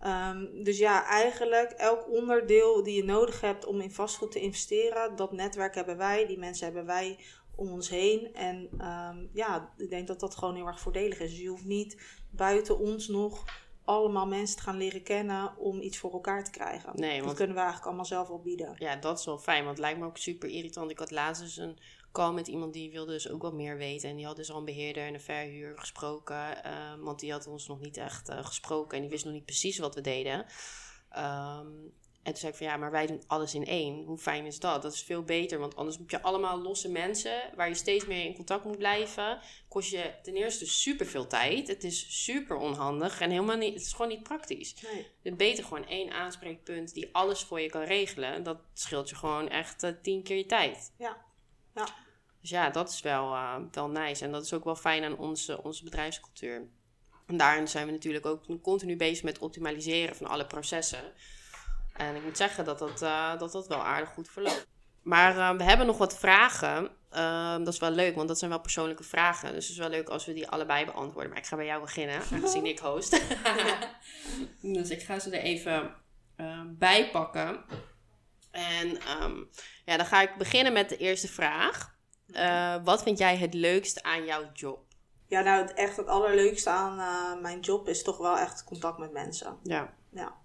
Um, 0.06 0.64
dus 0.64 0.78
ja, 0.78 1.06
eigenlijk 1.06 1.70
elk 1.70 2.10
onderdeel 2.10 2.82
die 2.82 2.96
je 2.96 3.04
nodig 3.04 3.40
hebt 3.40 3.66
om 3.66 3.80
in 3.80 3.90
vastgoed 3.90 4.32
te 4.32 4.40
investeren, 4.40 5.16
dat 5.16 5.32
netwerk 5.32 5.74
hebben 5.74 5.96
wij, 5.96 6.26
die 6.26 6.38
mensen 6.38 6.64
hebben 6.64 6.86
wij 6.86 7.18
om 7.54 7.72
ons 7.72 7.88
heen. 7.88 8.34
En 8.34 8.86
um, 8.86 9.30
ja, 9.32 9.72
ik 9.76 9.90
denk 9.90 10.06
dat 10.06 10.20
dat 10.20 10.34
gewoon 10.34 10.54
heel 10.54 10.66
erg 10.66 10.80
voordelig 10.80 11.20
is. 11.20 11.30
Dus 11.30 11.40
je 11.40 11.48
hoeft 11.48 11.64
niet 11.64 12.02
buiten 12.30 12.78
ons 12.78 13.08
nog 13.08 13.44
allemaal 13.84 14.26
mensen 14.26 14.56
te 14.56 14.62
gaan 14.62 14.76
leren 14.76 15.02
kennen 15.02 15.56
om 15.56 15.80
iets 15.80 15.98
voor 15.98 16.12
elkaar 16.12 16.44
te 16.44 16.50
krijgen. 16.50 16.92
Nee, 16.94 17.14
want, 17.14 17.24
dat 17.24 17.36
kunnen 17.36 17.54
we 17.54 17.60
eigenlijk 17.60 17.88
allemaal 17.88 18.04
zelf 18.04 18.28
al 18.28 18.40
bieden. 18.40 18.74
Ja, 18.78 18.96
dat 18.96 19.18
is 19.18 19.24
wel 19.24 19.38
fijn, 19.38 19.64
want 19.64 19.76
het 19.76 19.86
lijkt 19.86 19.98
me 19.98 20.06
ook 20.06 20.16
super 20.16 20.48
irritant. 20.48 20.90
Ik 20.90 20.98
had 20.98 21.10
laatst 21.10 21.42
dus 21.42 21.56
een 21.56 21.78
call 22.12 22.32
met 22.32 22.48
iemand 22.48 22.72
die 22.72 22.90
wilde 22.90 23.12
dus 23.12 23.28
ook 23.28 23.42
wat 23.42 23.52
meer 23.52 23.76
weten. 23.76 24.10
En 24.10 24.16
die 24.16 24.26
had 24.26 24.36
dus 24.36 24.50
al 24.50 24.58
een 24.58 24.64
beheerder 24.64 25.06
en 25.06 25.14
een 25.14 25.20
verhuur 25.20 25.78
gesproken. 25.78 26.72
Um, 26.72 27.02
want 27.02 27.20
die 27.20 27.32
had 27.32 27.46
ons 27.46 27.68
nog 27.68 27.80
niet 27.80 27.96
echt 27.96 28.28
uh, 28.28 28.44
gesproken 28.44 28.96
en 28.96 29.02
die 29.02 29.10
wist 29.10 29.24
nog 29.24 29.34
niet 29.34 29.44
precies 29.44 29.78
wat 29.78 29.94
we 29.94 30.00
deden. 30.00 30.46
Um, 31.16 31.92
en 32.22 32.32
toen 32.32 32.36
zei 32.36 32.52
ik 32.52 32.58
van 32.58 32.66
ja, 32.66 32.76
maar 32.76 32.90
wij 32.90 33.06
doen 33.06 33.22
alles 33.26 33.54
in 33.54 33.66
één. 33.66 34.04
Hoe 34.04 34.18
fijn 34.18 34.46
is 34.46 34.58
dat? 34.58 34.82
Dat 34.82 34.92
is 34.92 35.02
veel 35.02 35.22
beter, 35.22 35.58
want 35.58 35.76
anders 35.76 35.96
heb 35.96 36.10
je 36.10 36.22
allemaal 36.22 36.62
losse 36.62 36.88
mensen 36.88 37.42
waar 37.54 37.68
je 37.68 37.74
steeds 37.74 38.06
meer 38.06 38.24
in 38.24 38.34
contact 38.34 38.64
moet 38.64 38.78
blijven. 38.78 39.40
Kost 39.68 39.90
je 39.90 40.14
ten 40.22 40.34
eerste 40.34 40.66
super 40.66 41.06
veel 41.06 41.26
tijd. 41.26 41.68
Het 41.68 41.84
is 41.84 42.24
super 42.24 42.56
onhandig 42.56 43.20
en 43.20 43.30
helemaal 43.30 43.56
niet, 43.56 43.74
het 43.74 43.82
is 43.82 43.92
gewoon 43.92 44.08
niet 44.08 44.22
praktisch. 44.22 44.74
Nee. 44.92 45.06
Het 45.22 45.36
beter 45.36 45.64
gewoon 45.64 45.86
één 45.86 46.10
aanspreekpunt 46.12 46.94
die 46.94 47.14
alles 47.14 47.42
voor 47.42 47.60
je 47.60 47.70
kan 47.70 47.82
regelen. 47.82 48.42
Dat 48.42 48.58
scheelt 48.74 49.08
je 49.08 49.14
gewoon 49.14 49.48
echt 49.48 49.82
uh, 49.82 49.90
tien 50.02 50.22
keer 50.22 50.36
je 50.36 50.46
tijd. 50.46 50.92
Ja, 50.98 51.16
ja. 51.74 51.86
Dus 52.40 52.50
ja, 52.50 52.70
dat 52.70 52.88
is 52.88 53.00
wel, 53.00 53.32
uh, 53.32 53.56
wel 53.70 53.88
nice. 53.88 54.24
En 54.24 54.32
dat 54.32 54.44
is 54.44 54.52
ook 54.52 54.64
wel 54.64 54.76
fijn 54.76 55.04
aan 55.04 55.18
onze, 55.18 55.62
onze 55.62 55.84
bedrijfscultuur. 55.84 56.68
En 57.26 57.36
daarin 57.36 57.68
zijn 57.68 57.86
we 57.86 57.92
natuurlijk 57.92 58.26
ook 58.26 58.62
continu 58.62 58.96
bezig 58.96 59.24
met 59.24 59.38
optimaliseren 59.38 60.16
van 60.16 60.26
alle 60.26 60.46
processen. 60.46 61.12
En 61.92 62.14
ik 62.16 62.22
moet 62.22 62.36
zeggen 62.36 62.64
dat 62.64 62.78
dat, 62.78 63.02
uh, 63.02 63.38
dat, 63.38 63.52
dat 63.52 63.66
wel 63.66 63.84
aardig 63.84 64.08
goed 64.08 64.28
verloopt. 64.28 64.66
Maar 65.02 65.36
uh, 65.36 65.50
we 65.50 65.62
hebben 65.62 65.86
nog 65.86 65.98
wat 65.98 66.18
vragen. 66.18 66.90
Uh, 67.12 67.56
dat 67.58 67.68
is 67.68 67.78
wel 67.78 67.90
leuk, 67.90 68.14
want 68.14 68.28
dat 68.28 68.38
zijn 68.38 68.50
wel 68.50 68.60
persoonlijke 68.60 69.02
vragen. 69.02 69.52
Dus 69.52 69.64
het 69.64 69.72
is 69.72 69.78
wel 69.78 69.88
leuk 69.88 70.08
als 70.08 70.26
we 70.26 70.32
die 70.32 70.48
allebei 70.48 70.84
beantwoorden. 70.84 71.30
Maar 71.30 71.38
ik 71.40 71.46
ga 71.46 71.56
bij 71.56 71.66
jou 71.66 71.80
beginnen, 71.80 72.20
aangezien 72.32 72.66
ik 72.66 72.78
host. 72.78 73.10
dus 74.62 74.90
ik 74.90 75.02
ga 75.02 75.18
ze 75.18 75.30
er 75.30 75.42
even 75.42 75.94
bij 76.78 77.10
pakken. 77.10 77.64
En 78.50 78.88
um, 79.22 79.48
ja, 79.84 79.96
dan 79.96 80.06
ga 80.06 80.22
ik 80.22 80.36
beginnen 80.36 80.72
met 80.72 80.88
de 80.88 80.96
eerste 80.96 81.28
vraag. 81.28 81.94
wat 82.84 83.02
vind 83.02 83.18
jij 83.18 83.36
het 83.36 83.54
leukst 83.54 84.02
aan 84.02 84.24
jouw 84.24 84.50
job? 84.52 84.88
Ja, 85.26 85.40
nou, 85.40 85.68
echt 85.74 85.96
het 85.96 86.06
allerleukste 86.06 86.70
aan 86.70 87.40
mijn 87.40 87.60
job 87.60 87.88
is 87.88 88.02
toch 88.02 88.18
wel 88.18 88.38
echt 88.38 88.64
contact 88.64 88.98
met 88.98 89.12
mensen. 89.12 89.58
Ja. 89.62 89.94
Ja 90.12 90.39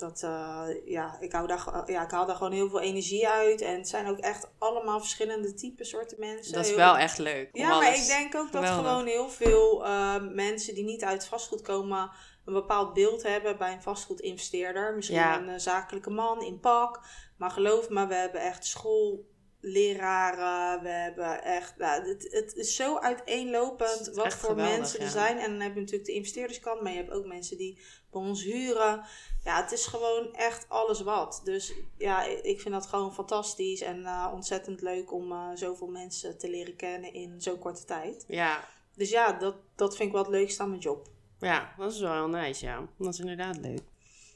dat, 0.00 0.22
uh, 0.22 0.66
ja, 0.84 1.16
ik, 1.20 1.32
hou 1.32 1.46
daar, 1.46 1.82
ja, 1.86 2.04
ik 2.04 2.10
haal 2.10 2.26
daar 2.26 2.36
gewoon 2.36 2.52
heel 2.52 2.68
veel 2.68 2.80
energie 2.80 3.28
uit. 3.28 3.60
En 3.60 3.76
het 3.76 3.88
zijn 3.88 4.06
ook 4.06 4.18
echt 4.18 4.50
allemaal 4.58 5.00
verschillende 5.00 5.54
type 5.54 5.84
soorten 5.84 6.16
mensen. 6.20 6.52
Dat 6.52 6.62
is 6.62 6.68
heel 6.68 6.78
wel 6.78 6.96
echt 6.96 7.18
leuk. 7.18 7.48
Ja, 7.52 7.68
maar 7.68 7.94
ik 7.94 8.06
denk 8.06 8.34
ook 8.34 8.52
dat 8.52 8.64
Geweldig. 8.64 8.90
gewoon 8.90 9.06
heel 9.06 9.28
veel 9.28 9.86
uh, 9.86 10.22
mensen 10.32 10.74
die 10.74 10.84
niet 10.84 11.04
uit 11.04 11.26
vastgoed 11.26 11.62
komen... 11.62 12.10
een 12.44 12.52
bepaald 12.52 12.94
beeld 12.94 13.22
hebben 13.22 13.58
bij 13.58 13.72
een 13.72 13.82
vastgoedinvesteerder. 13.82 14.94
Misschien 14.94 15.16
ja. 15.16 15.40
een 15.40 15.60
zakelijke 15.60 16.10
man 16.10 16.42
in 16.42 16.60
pak. 16.60 17.00
Maar 17.38 17.50
geloof 17.50 17.88
me, 17.88 18.06
we 18.06 18.14
hebben 18.14 18.40
echt 18.40 18.66
school 18.66 19.28
leraren. 19.60 20.82
We 20.82 20.88
hebben 20.88 21.42
echt. 21.42 21.76
Nou, 21.76 22.08
het, 22.08 22.28
het 22.30 22.54
is 22.54 22.76
zo 22.76 22.98
uiteenlopend 22.98 24.10
wat 24.14 24.34
voor 24.34 24.48
geweldig, 24.48 24.76
mensen 24.76 24.98
er 24.98 25.04
ja. 25.04 25.10
zijn. 25.10 25.38
En 25.38 25.50
dan 25.50 25.60
heb 25.60 25.74
je 25.74 25.80
natuurlijk 25.80 26.08
de 26.08 26.14
investeerderskant, 26.14 26.80
maar 26.80 26.92
je 26.92 26.98
hebt 26.98 27.10
ook 27.10 27.26
mensen 27.26 27.56
die 27.56 27.80
bij 28.10 28.20
ons 28.20 28.42
huren. 28.42 29.04
Ja, 29.44 29.62
het 29.62 29.72
is 29.72 29.86
gewoon 29.86 30.34
echt 30.34 30.68
alles 30.68 31.02
wat. 31.02 31.40
Dus 31.44 31.72
ja, 31.98 32.24
ik 32.24 32.60
vind 32.60 32.74
dat 32.74 32.86
gewoon 32.86 33.14
fantastisch 33.14 33.80
en 33.80 34.00
uh, 34.00 34.30
ontzettend 34.32 34.80
leuk 34.80 35.12
om 35.12 35.32
uh, 35.32 35.48
zoveel 35.54 35.86
mensen 35.86 36.38
te 36.38 36.50
leren 36.50 36.76
kennen 36.76 37.12
in 37.12 37.40
zo'n 37.40 37.58
korte 37.58 37.84
tijd. 37.84 38.24
Ja. 38.28 38.68
Dus 38.94 39.10
ja, 39.10 39.32
dat, 39.32 39.54
dat 39.74 39.96
vind 39.96 40.08
ik 40.08 40.14
wel 40.14 40.24
het 40.24 40.32
leukste 40.32 40.62
aan 40.62 40.68
mijn 40.68 40.80
job. 40.80 41.08
Ja, 41.38 41.74
dat 41.78 41.92
is 41.92 42.00
wel 42.00 42.12
heel 42.12 42.28
nice, 42.28 42.64
ja. 42.64 42.88
Dat 42.98 43.12
is 43.12 43.20
inderdaad 43.20 43.56
leuk. 43.56 43.82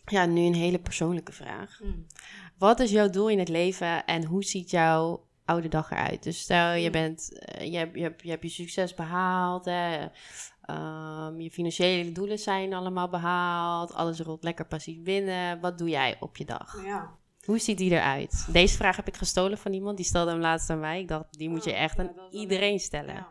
Ja, 0.07 0.27
nu 0.27 0.43
een 0.43 0.55
hele 0.55 0.79
persoonlijke 0.79 1.33
vraag. 1.33 1.81
Mm. 1.83 2.07
Wat 2.59 2.81
is 2.81 2.91
jouw 2.91 3.11
doel 3.11 3.29
in 3.29 3.39
het 3.39 3.49
leven 3.49 4.05
en 4.05 4.25
hoe 4.25 4.45
ziet 4.45 4.71
jouw 4.71 5.25
oude 5.44 5.68
dag 5.68 5.90
eruit? 5.90 6.22
Dus 6.22 6.40
stel 6.40 6.72
je 6.72 6.83
Hmm. 6.83 6.92
bent, 6.92 7.38
eh, 7.38 7.72
je, 7.72 7.76
hebt, 7.78 7.94
je, 7.96 8.02
hebt, 8.02 8.22
je 8.22 8.30
hebt 8.30 8.42
je 8.42 8.48
succes 8.48 8.94
behaald, 8.94 9.64
hè? 9.64 10.07
Ehm, 10.62 11.40
je 11.40 11.50
financiële 11.50 12.12
doelen 12.12 12.38
zijn 12.38 12.74
allemaal 12.74 13.09
behaald, 13.09 13.92
alles 13.94 14.20
rolt 14.20 14.42
lekker 14.44 14.66
passief 14.66 15.02
binnen. 15.02 15.61
Wat 15.61 15.78
doe 15.78 15.88
jij 15.88 16.16
op 16.20 16.37
je 16.37 16.44
dag? 16.44 16.85
Ja. 16.85 17.11
Hoe 17.44 17.59
ziet 17.59 17.78
die 17.78 17.90
eruit? 17.90 18.46
Deze 18.52 18.76
vraag 18.76 18.96
heb 18.96 19.07
ik 19.09 19.16
gestolen 19.16 19.59
van 19.59 19.72
iemand, 19.72 19.96
die 19.96 20.07
stelde 20.07 20.30
hem 20.30 20.40
laatst 20.40 20.70
aan 20.70 20.80
mij. 20.80 21.00
Ik 21.00 21.09
dacht, 21.09 21.38
die 21.38 21.48
moet 21.48 21.64
je 21.64 21.70
Oh, 21.70 21.80
echt 21.80 21.98
aan 21.98 22.12
iedereen 22.30 22.70
leuk. 22.70 22.80
stellen. 22.80 23.14
Ja. 23.14 23.28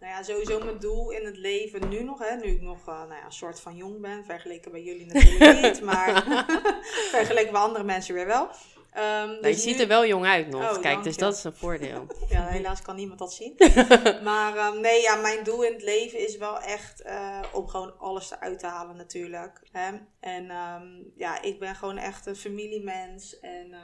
Nou 0.00 0.12
ja, 0.12 0.22
sowieso 0.22 0.64
mijn 0.64 0.78
doel 0.78 1.10
in 1.10 1.24
het 1.26 1.36
leven 1.36 1.88
nu 1.88 2.02
nog, 2.02 2.18
hè, 2.28 2.36
nu 2.36 2.42
ik 2.46 2.60
nog 2.62 2.78
eh, 2.80 2.94
nou 2.98 3.14
ja, 3.14 3.24
een 3.24 3.32
soort 3.32 3.60
van 3.60 3.76
jong 3.76 4.00
ben, 4.00 4.24
vergeleken 4.24 4.70
bij 4.70 4.82
jullie 4.82 5.06
natuurlijk 5.06 5.60
niet, 5.62 5.82
maar 5.82 6.22
vergeleken 7.10 7.52
bij 7.52 7.60
andere 7.60 7.84
mensen 7.84 8.14
weer 8.14 8.26
wel. 8.26 8.48
Ehm, 8.96 9.26
Nou, 9.26 9.40
dus 9.42 9.54
je 9.56 9.60
ziet 9.60 9.76
nu- 9.76 9.82
er 9.82 9.88
wel 9.88 10.06
jong 10.06 10.24
uit 10.26 10.48
nog. 10.48 10.76
Oh, 10.76 10.82
Kijk, 10.82 11.02
dus 11.02 11.14
je. 11.14 11.20
dat 11.20 11.36
is 11.36 11.44
een 11.44 11.54
voordeel. 11.54 12.06
Ja, 12.28 12.46
helaas 12.46 12.82
kan 12.82 12.96
niemand 12.96 13.18
dat 13.18 13.32
zien. 13.32 13.54
maar 14.28 14.56
ehm, 14.56 14.80
nee, 14.80 15.00
ja, 15.02 15.14
mijn 15.16 15.44
doel 15.44 15.62
in 15.62 15.72
het 15.72 15.82
leven 15.82 16.18
is 16.18 16.36
wel 16.36 16.60
echt 16.60 17.02
eh, 17.02 17.40
om 17.52 17.68
gewoon 17.68 17.98
alles 17.98 18.30
eruit 18.30 18.58
te 18.58 18.66
halen 18.66 18.96
natuurlijk. 18.96 19.62
Hè? 19.72 19.90
En 20.20 20.50
ehm, 20.50 20.86
ja, 21.16 21.42
ik 21.42 21.58
ben 21.58 21.74
gewoon 21.74 21.98
echt 21.98 22.26
een 22.26 22.36
familiemens. 22.36 23.40
En 23.40 23.74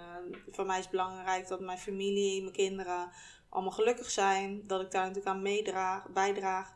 voor 0.50 0.66
mij 0.66 0.76
is 0.76 0.82
het 0.82 0.90
belangrijk 0.90 1.48
dat 1.48 1.60
mijn 1.60 1.78
familie, 1.78 2.40
mijn 2.42 2.54
kinderen 2.54 3.10
allemaal 3.48 3.72
gelukkig 3.72 4.10
zijn. 4.10 4.62
Dat 4.66 4.80
ik 4.80 4.90
daar 4.90 5.06
natuurlijk 5.06 5.34
aan 5.36 5.42
meedraag, 5.42 6.08
bijdraag. 6.08 6.72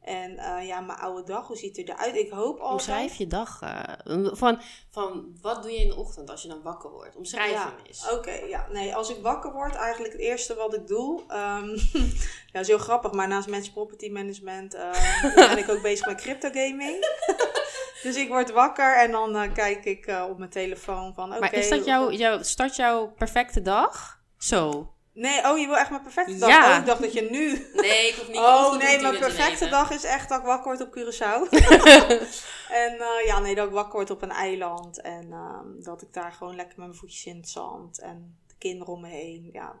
En 0.00 0.38
eh, 0.38 0.66
ja, 0.66 0.80
mijn 0.80 0.98
oude 0.98 1.22
dag, 1.22 1.46
hoe 1.46 1.56
ziet 1.56 1.76
het 1.76 1.88
eruit? 1.88 2.16
Ik 2.16 2.30
hoop 2.30 2.60
altijd... 2.60 2.72
Omschrijf 2.72 3.14
je 3.14 3.26
dag. 3.26 3.60
eh, 3.62 4.26
van, 4.32 4.60
van 4.90 5.36
wat 5.40 5.62
doe 5.62 5.72
je 5.72 5.78
in 5.78 5.88
de 5.88 5.96
ochtend 5.96 6.30
als 6.30 6.42
je 6.42 6.48
dan 6.48 6.62
wakker 6.62 6.90
wordt? 6.90 7.16
Omschrijf 7.16 7.50
ja, 7.50 7.64
hem 7.64 7.86
eens. 7.86 8.10
Oké, 8.10 8.30
ja. 8.30 8.66
Nee, 8.72 8.94
als 8.94 9.10
ik 9.10 9.22
wakker 9.22 9.52
word, 9.52 9.74
eigenlijk 9.74 10.12
het 10.12 10.22
eerste 10.22 10.54
wat 10.54 10.74
ik 10.74 10.86
doe. 10.86 11.22
ehm, 11.28 11.68
ja, 12.52 12.60
is 12.60 12.66
heel 12.66 12.78
grappig, 12.78 13.12
maar 13.12 13.28
naast 13.28 13.48
Managed 13.48 13.72
Property 13.72 14.08
Management 14.08 14.74
ehm, 14.74 15.34
ben 15.48 15.58
ik 15.58 15.68
ook 15.68 15.82
bezig 15.82 16.06
met 16.06 16.20
crypto 16.20 16.48
gaming. 16.52 17.06
dus 18.02 18.16
ik 18.16 18.28
word 18.28 18.50
wakker 18.50 18.98
en 18.98 19.10
dan 19.10 19.36
eh, 19.36 19.52
kijk 19.52 19.84
ik 19.84 20.06
op 20.30 20.38
mijn 20.38 20.50
telefoon 20.50 21.14
van. 21.14 21.28
maar 21.28 21.54
is 21.54 21.68
dat 21.68 21.84
jouw, 21.84 22.10
jouw, 22.10 22.42
start 22.42 22.76
jouw 22.76 23.12
perfecte 23.18 23.62
dag? 23.62 24.20
Zo. 24.38 24.92
Nee, 25.12 25.44
oh, 25.44 25.58
je 25.58 25.66
wil 25.66 25.76
echt 25.76 25.90
mijn 25.90 26.02
perfecte 26.02 26.38
dag? 26.38 26.48
Ja. 26.48 26.72
Oh, 26.72 26.80
ik 26.80 26.86
dacht 26.86 27.00
dat 27.00 27.12
je 27.12 27.30
nu. 27.30 27.70
Nee, 27.74 28.08
ik 28.08 28.14
hoef 28.14 28.28
niet. 28.28 28.36
Oh 28.50 28.76
nee, 28.76 29.00
mijn 29.00 29.18
perfecte 29.18 29.68
dag 29.68 29.90
is 29.90 30.04
echt 30.04 30.28
dat 30.28 30.38
ik 30.38 30.44
wakker 30.44 30.76
word 30.76 30.80
op 30.80 30.98
Curaçao. 30.98 31.48
en 32.84 33.00
eh, 33.00 33.24
ja, 33.26 33.38
nee, 33.38 33.54
dat 33.54 33.66
ik 33.66 33.72
wakker 33.72 33.94
word 33.94 34.10
op 34.10 34.22
een 34.22 34.30
eiland. 34.30 35.00
En 35.00 35.32
ehm, 35.32 35.82
dat 35.82 36.02
ik 36.02 36.12
daar 36.12 36.32
gewoon 36.32 36.56
lekker 36.56 36.78
met 36.78 36.86
mijn 36.86 36.98
voetjes 36.98 37.26
in 37.26 37.36
het 37.36 37.48
zand. 37.48 38.00
En 38.00 38.38
de 38.46 38.54
kinderen 38.58 38.94
om 38.94 39.00
me 39.00 39.08
heen. 39.08 39.48
Ja, 39.52 39.74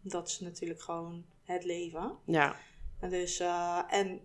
dat 0.00 0.28
is 0.28 0.40
natuurlijk 0.40 0.82
gewoon 0.82 1.24
het 1.44 1.64
leven. 1.64 2.18
Ja, 2.24 2.56
En 3.00 3.10
dus, 3.10 3.38
eh, 3.38 3.82
en 3.88 4.20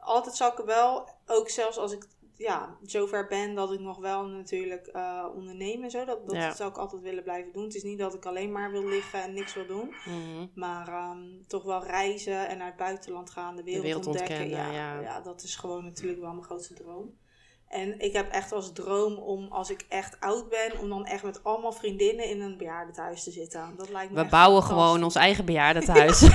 altijd 0.00 0.36
zal 0.36 0.50
ik 0.52 0.58
er 0.58 0.66
wel, 0.66 1.08
ook 1.26 1.48
zelfs 1.48 1.76
als 1.76 1.92
ik 1.92 2.06
ja, 2.36 2.76
zover 2.82 3.26
ben 3.26 3.54
dat 3.54 3.72
ik 3.72 3.80
nog 3.80 3.98
wel 3.98 4.26
natuurlijk 4.26 4.86
eh 4.86 5.26
onderneem 5.34 5.82
en 5.82 5.90
zo. 5.90 6.04
Dat, 6.04 6.26
dat 6.26 6.36
Ja. 6.36 6.54
zou 6.54 6.70
ik 6.70 6.76
altijd 6.76 7.02
willen 7.02 7.22
blijven 7.22 7.52
doen. 7.52 7.64
Het 7.64 7.74
is 7.74 7.82
niet 7.82 7.98
dat 7.98 8.14
ik 8.14 8.26
alleen 8.26 8.52
maar 8.52 8.70
wil 8.70 8.84
liggen 8.88 9.22
en 9.22 9.32
niks 9.34 9.54
wil 9.54 9.66
doen. 9.66 9.94
Mhm. 10.04 10.46
Maar 10.54 10.88
ehm, 10.88 11.18
toch 11.46 11.62
wel 11.62 11.84
reizen 11.84 12.48
en 12.48 12.58
naar 12.58 12.66
het 12.66 12.76
buitenland 12.76 13.30
gaan, 13.30 13.56
de 13.56 13.62
wereld, 13.62 13.84
wereld 13.84 14.06
ontdekken. 14.06 14.48
ja, 14.48 14.72
ja. 14.72 15.00
ja, 15.00 15.20
dat 15.20 15.42
is 15.42 15.56
gewoon 15.56 15.84
natuurlijk 15.84 16.20
wel 16.20 16.30
mijn 16.32 16.44
grootste 16.44 16.74
droom. 16.74 17.22
En 17.68 17.98
ik 18.00 18.12
heb 18.12 18.30
echt 18.30 18.52
als 18.52 18.72
droom 18.72 19.14
om, 19.14 19.46
als 19.50 19.70
ik 19.70 19.84
echt 19.88 20.20
oud 20.20 20.48
ben, 20.48 20.78
om 20.80 20.88
dan 20.88 21.04
echt 21.06 21.22
met 21.22 21.44
allemaal 21.44 21.72
vriendinnen 21.72 22.28
in 22.28 22.40
een 22.40 22.56
bejaardentehuis 22.58 23.24
te 23.24 23.30
zitten. 23.30 23.74
Dat 23.76 23.90
lijkt 23.90 24.12
me 24.12 24.22
we 24.22 24.28
bouwen 24.28 24.62
gewoon 24.62 25.04
ons 25.04 25.14
eigen 25.14 25.44
bejaardentehuis. 25.52 26.28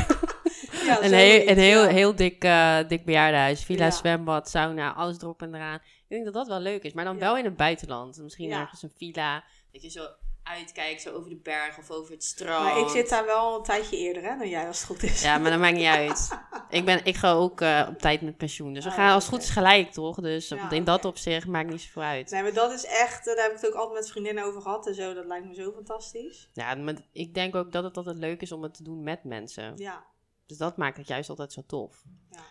Ja, 0.90 1.04
een 1.04 1.58
heel, 1.58 1.84
een 1.84 1.90
heel, 1.94 2.16
dik, 2.16 2.42
dik 2.88 3.06
bejaardenhuis. 3.06 3.64
Villa, 3.64 3.86
Ja. 3.86 3.92
zwembad, 3.92 4.50
sauna, 4.50 4.94
alles 4.94 5.22
erop 5.22 5.42
en 5.42 5.56
eraan. 5.56 5.76
Ik 5.76 6.06
denk 6.08 6.26
dat 6.26 6.34
dat 6.34 6.48
wel 6.48 6.60
leuk 6.60 6.84
is. 6.84 6.94
Maar 6.94 7.06
dan 7.06 7.20
wel 7.20 7.38
in 7.38 7.46
het 7.46 7.56
buitenland. 7.58 8.18
Misschien 8.18 8.52
ergens 8.52 8.84
een 8.84 8.94
villa. 8.98 9.44
Dat 9.72 9.82
je 9.82 9.90
zo 9.90 10.06
uitkijkt, 10.44 11.02
zo 11.02 11.14
over 11.14 11.30
de 11.30 11.36
berg 11.44 11.78
of 11.78 11.90
over 11.92 12.12
het 12.14 12.24
strand. 12.24 12.64
Maar 12.64 12.80
ik 12.80 12.88
zit 12.90 13.10
daar 13.10 13.26
wel 13.26 13.58
een 13.58 13.64
tijdje 13.64 13.98
eerder 13.98 14.24
hè, 14.24 14.38
dan 14.38 14.50
jij, 14.50 14.68
als 14.68 14.78
het 14.78 14.88
goed 14.88 15.04
is. 15.04 15.22
Ja, 15.22 15.38
maar 15.38 15.52
dat 15.52 15.60
maakt 15.60 15.76
niet 15.76 15.86
uit. 16.02 16.30
Ik, 16.70 16.86
ben, 16.86 17.06
ik 17.06 17.16
ga 17.16 17.32
ook 17.32 17.62
eh, 17.62 17.88
op 17.90 18.00
tijd 18.00 18.22
met 18.22 18.38
pensioen. 18.38 18.74
Dus 18.74 18.84
we 18.84 18.90
Oh, 18.90 18.96
gaan 18.96 19.14
als 19.14 19.24
het 19.26 19.34
goed 19.34 19.44
is 19.44 19.50
gelijk, 19.50 19.92
toch? 19.92 20.16
Dus 20.22 20.48
Ja, 20.48 20.72
in 20.72 20.84
dat 20.84 20.98
oké. 20.98 21.08
opzicht 21.08 21.48
maakt 21.48 21.70
niet 21.70 21.82
zoveel 21.82 22.02
uit. 22.02 22.30
Nee, 22.32 22.42
maar 22.42 22.54
dat 22.54 22.72
is 22.72 22.86
echt, 22.86 23.28
eh, 23.28 23.36
daar 23.36 23.44
heb 23.46 23.54
ik 23.56 23.62
het 23.62 23.70
ook 23.70 23.78
altijd 23.78 24.00
met 24.00 24.10
vriendinnen 24.12 24.44
over 24.44 24.62
gehad 24.62 24.88
en 24.88 24.96
zo. 24.96 25.14
Dat 25.14 25.26
lijkt 25.26 25.46
me 25.46 25.54
zo 25.54 25.72
fantastisch. 25.72 26.50
Ja, 26.54 26.76
maar 26.76 26.96
ik 27.12 27.34
denk 27.34 27.56
ook 27.56 27.72
dat 27.72 27.84
het 27.84 27.98
altijd 27.98 28.18
leuk 28.18 28.42
is 28.42 28.52
om 28.52 28.64
het 28.64 28.74
te 28.74 28.84
doen 28.84 29.04
met 29.04 29.24
mensen. 29.24 29.74
Ja, 29.76 30.04
Dus 30.50 30.58
dat 30.58 30.78
maakt 30.78 30.98
het 30.98 31.08
juist 31.08 31.30
altijd 31.30 31.54
zo 31.54 31.64
tof. 31.68 32.04
Ja. 32.32 32.44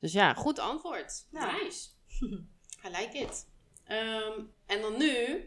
Dus 0.00 0.12
ja, 0.12 0.34
goed 0.34 0.58
antwoord. 0.58 1.26
Ja. 1.30 1.52
Nice. 1.52 1.88
I 2.86 2.88
like 2.88 3.18
it. 3.18 3.46
Ehm, 3.84 4.40
en 4.66 4.80
dan 4.80 4.98
nu. 4.98 5.46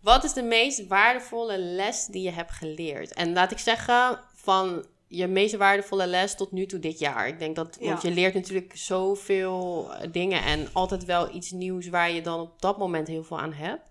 Wat 0.00 0.24
is 0.24 0.32
de 0.32 0.42
meest 0.42 0.86
waardevolle 0.86 1.58
les 1.58 2.06
die 2.06 2.22
je 2.22 2.30
hebt 2.30 2.50
geleerd? 2.50 3.12
En 3.14 3.32
laat 3.32 3.50
ik 3.50 3.58
zeggen, 3.58 4.20
van 4.34 4.86
je 5.06 5.26
meest 5.26 5.56
waardevolle 5.56 6.06
les 6.06 6.36
tot 6.36 6.52
nu 6.52 6.66
toe 6.66 6.78
dit 6.78 6.98
jaar. 6.98 7.28
Ik 7.28 7.38
denk 7.38 7.56
dat, 7.56 7.78
want 7.80 8.02
je 8.02 8.10
leert 8.10 8.34
natuurlijk 8.34 8.76
zoveel 8.76 9.88
eh, 9.94 10.12
dingen 10.12 10.42
en 10.42 10.68
altijd 10.72 11.04
wel 11.04 11.34
iets 11.34 11.50
nieuws 11.50 11.88
waar 11.88 12.10
je 12.10 12.22
dan 12.22 12.40
op 12.40 12.60
dat 12.60 12.78
moment 12.78 13.08
heel 13.08 13.24
veel 13.24 13.38
aan 13.40 13.52
hebt. 13.52 13.90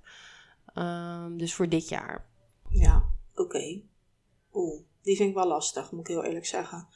Ehm, 0.73 1.37
dus 1.37 1.53
voor 1.53 1.69
dit 1.69 1.89
jaar. 1.89 2.29
ja, 2.69 3.03
oké. 3.35 3.81
Oeh, 4.53 4.81
die 5.01 5.15
vind 5.15 5.29
ik 5.29 5.35
wel 5.35 5.47
lastig, 5.47 5.91
moet 5.91 6.07
ik 6.07 6.15
heel 6.15 6.23
eerlijk 6.23 6.45
zeggen. 6.45 6.87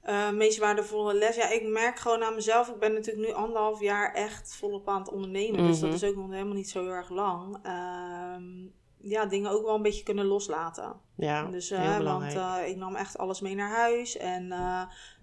Eh, 0.00 0.30
meest 0.30 0.58
waardevolle 0.58 1.14
les. 1.14 1.36
Ja, 1.36 1.50
ik 1.50 1.68
merk 1.68 1.98
gewoon 1.98 2.22
aan 2.22 2.34
mezelf. 2.34 2.68
Ik 2.68 2.78
ben 2.78 2.92
natuurlijk 2.92 3.26
nu 3.28 3.34
anderhalf 3.34 3.80
jaar 3.80 4.14
echt 4.14 4.54
volop 4.56 4.88
aan 4.88 5.00
het 5.00 5.10
ondernemen. 5.10 5.66
Dus 5.66 5.80
dat 5.80 5.88
Mhm. 5.88 5.96
is 5.96 6.04
ook 6.04 6.16
nog 6.16 6.30
helemaal 6.30 6.54
niet 6.54 6.70
zo 6.70 6.82
heel 6.82 6.90
erg 6.92 7.08
lang. 7.10 7.58
Ehm, 7.62 8.42
ja, 9.02 9.26
dingen 9.26 9.50
ook 9.50 9.64
wel 9.64 9.74
een 9.74 9.82
beetje 9.82 10.02
kunnen 10.02 10.24
loslaten. 10.26 11.00
Ja, 11.16 11.44
Dus, 11.44 11.68
heel 11.70 11.78
eh, 11.78 12.02
want 12.02 12.34
eh, 12.34 12.56
ik 12.68 12.76
nam 12.76 12.94
echt 12.96 13.18
alles 13.18 13.40
mee 13.40 13.54
naar 13.54 13.70
huis. 13.70 14.16
En 14.16 14.50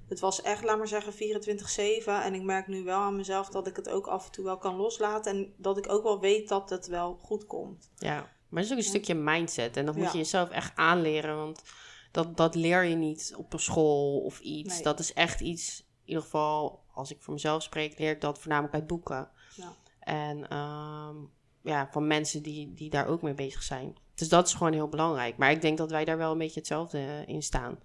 het 0.10 0.20
was 0.20 0.42
echt, 0.42 0.64
laat 0.64 0.78
maar 0.78 0.88
zeggen, 0.88 1.14
24-7. 1.14 2.24
En 2.24 2.34
ik 2.34 2.42
merk 2.44 2.68
nu 2.68 2.84
wel 2.84 3.00
aan 3.00 3.16
mezelf 3.16 3.50
dat 3.50 3.68
ik 3.68 3.76
het 3.76 3.90
ook 3.90 4.08
af 4.08 4.26
en 4.26 4.32
toe 4.32 4.44
wel 4.46 4.58
kan 4.58 4.76
loslaten. 4.76 5.32
En 5.36 5.54
dat 5.58 5.78
ik 5.78 5.90
ook 5.92 6.04
wel 6.04 6.20
weet 6.20 6.50
dat 6.50 6.70
het 6.70 6.88
wel 6.88 7.18
goed 7.22 7.46
komt. 7.46 7.92
Ja, 7.96 8.16
maar 8.50 8.62
het 8.62 8.66
is 8.66 8.72
ook 8.72 8.78
een 8.78 8.84
Ja. 8.84 8.90
stukje 8.90 9.16
mindset. 9.16 9.78
En 9.78 9.86
dat 9.86 9.96
moet 9.96 10.06
Ja. 10.06 10.12
je 10.12 10.18
jezelf 10.18 10.50
echt 10.50 10.76
aanleren. 10.76 11.36
Want 11.38 11.64
dat, 12.12 12.38
dat 12.38 12.56
leer 12.56 12.84
je 12.84 12.96
niet 12.96 13.34
op 13.38 13.54
een 13.54 13.60
school 13.60 14.20
of 14.20 14.40
iets. 14.40 14.74
Nee. 14.74 14.84
Dat 14.84 15.00
is 15.00 15.14
echt 15.14 15.40
iets, 15.40 15.80
in 15.80 15.86
ieder 16.06 16.24
geval, 16.24 16.84
als 16.94 17.12
ik 17.12 17.22
voor 17.22 17.34
mezelf 17.34 17.64
spreek, 17.64 18.00
leer 18.00 18.12
ik 18.12 18.22
dat 18.22 18.40
voornamelijk 18.40 18.74
uit 18.74 18.88
boeken. 18.88 19.30
Ja. 19.56 19.74
En 20.00 20.50
ehm, 20.50 21.16
ja, 21.62 21.88
van 21.92 22.08
mensen 22.08 22.44
die, 22.44 22.74
die 22.74 22.90
daar 22.90 23.08
ook 23.08 23.22
mee 23.22 23.34
bezig 23.34 23.64
zijn. 23.64 23.96
Dus 24.16 24.30
dat 24.30 24.48
is 24.48 24.54
gewoon 24.54 24.74
heel 24.74 24.88
belangrijk. 24.88 25.38
Maar 25.38 25.52
ik 25.52 25.62
denk 25.62 25.78
dat 25.78 25.92
wij 25.92 26.06
daar 26.06 26.18
wel 26.18 26.32
een 26.32 26.38
beetje 26.38 26.60
hetzelfde 26.60 26.98
eh, 26.98 27.28
in 27.28 27.44
staan. 27.44 27.80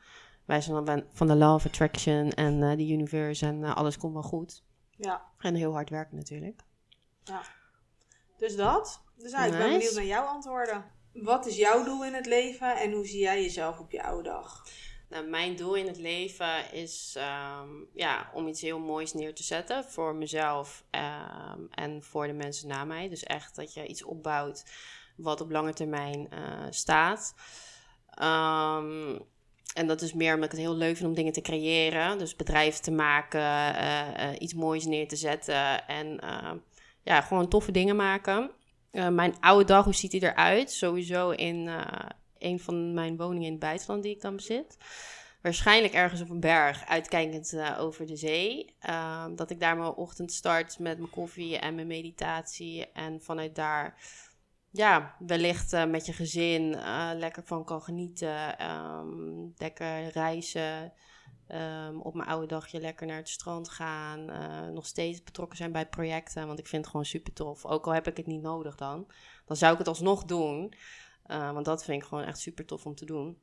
Wij 0.44 0.61
zijn 0.61 0.85
dan 0.85 1.04
van 1.12 1.26
de 1.26 1.35
law 1.37 1.54
of 1.54 1.66
attraction 1.66 2.30
en 2.30 2.62
eh, 2.62 2.76
de 2.76 2.88
universe 2.88 3.46
en 3.46 3.64
eh, 3.64 3.76
alles 3.76 3.98
komt 3.98 4.12
wel 4.12 4.22
goed. 4.22 4.64
Ja, 4.96 5.22
En 5.38 5.54
heel 5.54 5.72
hard 5.72 5.90
werken 5.90 6.16
natuurlijk. 6.16 6.62
dus 8.37 8.56
dat. 8.56 9.02
Dus 9.16 9.32
nou, 9.32 9.44
ik 9.44 9.50
ben 9.50 9.61
Nice. 9.61 9.72
benieuwd 9.78 9.94
naar 9.94 10.04
jouw 10.04 10.24
antwoorden. 10.24 10.85
Wat 11.12 11.46
is 11.46 11.57
jouw 11.57 11.85
doel 11.85 12.05
in 12.05 12.14
het 12.14 12.27
leven 12.27 12.77
en 12.77 12.92
hoe 12.92 13.07
zie 13.07 13.20
jij 13.20 13.42
jezelf 13.42 13.79
op 13.79 13.90
je 13.90 14.03
oude 14.03 14.29
dag? 14.29 14.66
Nou, 15.09 15.29
mijn 15.29 15.57
doel 15.57 15.75
in 15.75 15.87
het 15.87 15.96
leven 15.96 16.72
is 16.72 17.14
ehm, 17.16 17.68
ja, 17.94 18.31
om 18.35 18.48
iets 18.48 18.61
heel 18.61 18.79
moois 18.79 19.12
neer 19.12 19.35
te 19.35 19.42
zetten 19.42 19.85
voor 19.85 20.14
mezelf 20.14 20.85
ehm, 20.90 21.61
en 21.70 22.03
voor 22.03 22.27
de 22.27 22.33
mensen 22.33 22.68
na 22.68 22.85
mij. 22.85 23.09
Dus 23.09 23.22
echt 23.22 23.57
dat 23.57 23.75
je 23.75 23.87
iets 23.87 24.05
opbouwt 24.05 24.64
wat 25.16 25.40
op 25.40 25.51
lange 25.51 25.72
termijn 25.72 26.31
eh, 26.31 26.66
staat. 26.70 27.35
Ehm, 28.11 29.18
en 29.75 29.87
dat 29.87 30.03
is 30.03 30.12
meer 30.12 30.35
omdat 30.35 30.53
ik 30.53 30.59
het 30.59 30.66
heel 30.66 30.77
leuk 30.77 30.96
vind 30.96 31.09
om 31.09 31.14
dingen 31.14 31.33
te 31.33 31.40
creëren. 31.40 32.18
Dus 32.18 32.37
bedrijven 32.37 32.83
te 32.83 32.90
maken, 32.90 33.40
eh, 33.40 34.29
eh, 34.29 34.37
iets 34.38 34.55
moois 34.55 34.85
neer 34.85 35.09
te 35.09 35.16
zetten 35.16 35.87
en 35.87 36.20
ja, 37.03 37.20
gewoon 37.20 37.48
toffe 37.48 37.72
dingen 37.72 37.96
maken. 37.96 38.51
Eh, 38.92 39.09
mijn 39.09 39.35
oude 39.40 39.64
dag, 39.64 39.85
hoe 39.85 39.94
ziet 39.94 40.11
die 40.11 40.22
eruit? 40.22 40.70
Sowieso 40.70 41.31
in 41.31 41.68
eh, 41.68 42.09
een 42.38 42.61
van 42.61 42.94
mijn 42.94 43.16
woningen 43.16 43.46
in 43.46 43.50
het 43.50 43.61
buitenland 43.61 44.02
die 44.02 44.14
ik 44.14 44.20
dan 44.20 44.37
bezit. 44.37 44.76
Waarschijnlijk 45.42 45.92
ergens 45.92 46.20
op 46.20 46.31
een 46.31 46.40
berg, 46.40 46.87
uitkijkend 46.87 47.52
eh, 47.52 47.81
over 47.81 48.07
de 48.07 48.16
zee. 48.16 48.74
Ehm, 48.78 49.35
dat 49.35 49.50
ik 49.50 49.61
daar 49.61 49.76
mijn 49.76 49.90
ochtend 49.90 50.33
start 50.33 50.78
met 50.78 50.98
mijn 50.98 51.11
koffie 51.11 51.59
en 51.59 51.74
mijn 51.74 51.87
meditatie. 51.87 52.92
En 52.92 53.20
vanuit 53.22 53.55
daar, 53.55 53.96
ja, 54.70 55.16
wellicht 55.18 55.87
met 55.87 56.07
je 56.07 56.12
gezin 56.12 56.70
lekker 57.14 57.42
van 57.44 57.64
kan 57.64 57.83
genieten. 57.83 58.59
Ehm, 58.59 59.46
lekker 59.57 60.09
reizen. 60.09 60.92
Ehm, 61.52 61.96
op 61.96 62.14
mijn 62.14 62.28
oude 62.28 62.46
dagje 62.46 62.80
lekker 62.80 63.06
naar 63.06 63.16
het 63.16 63.28
strand 63.28 63.68
gaan. 63.68 64.30
eh, 64.30 64.66
nog 64.66 64.86
steeds 64.86 65.22
betrokken 65.22 65.56
zijn 65.56 65.72
bij 65.72 65.86
projecten. 65.88 66.46
Want 66.46 66.58
ik 66.58 66.66
vind 66.66 66.82
het 66.82 66.90
gewoon 66.90 67.06
super 67.06 67.32
tof. 67.32 67.64
Ook 67.66 67.86
al 67.86 67.92
heb 67.92 68.06
ik 68.06 68.16
het 68.16 68.26
niet 68.26 68.42
nodig 68.42 68.76
dan. 68.76 69.06
Dan 69.46 69.56
zou 69.56 69.72
ik 69.72 69.78
het 69.78 69.88
alsnog 69.88 70.24
doen. 70.24 70.74
Eh, 71.22 71.52
want 71.52 71.64
dat 71.64 71.84
vind 71.84 72.02
ik 72.02 72.08
gewoon 72.08 72.24
echt 72.24 72.38
super 72.38 72.66
tof 72.66 72.86
om 72.86 72.94
te 72.94 73.04
doen. 73.04 73.38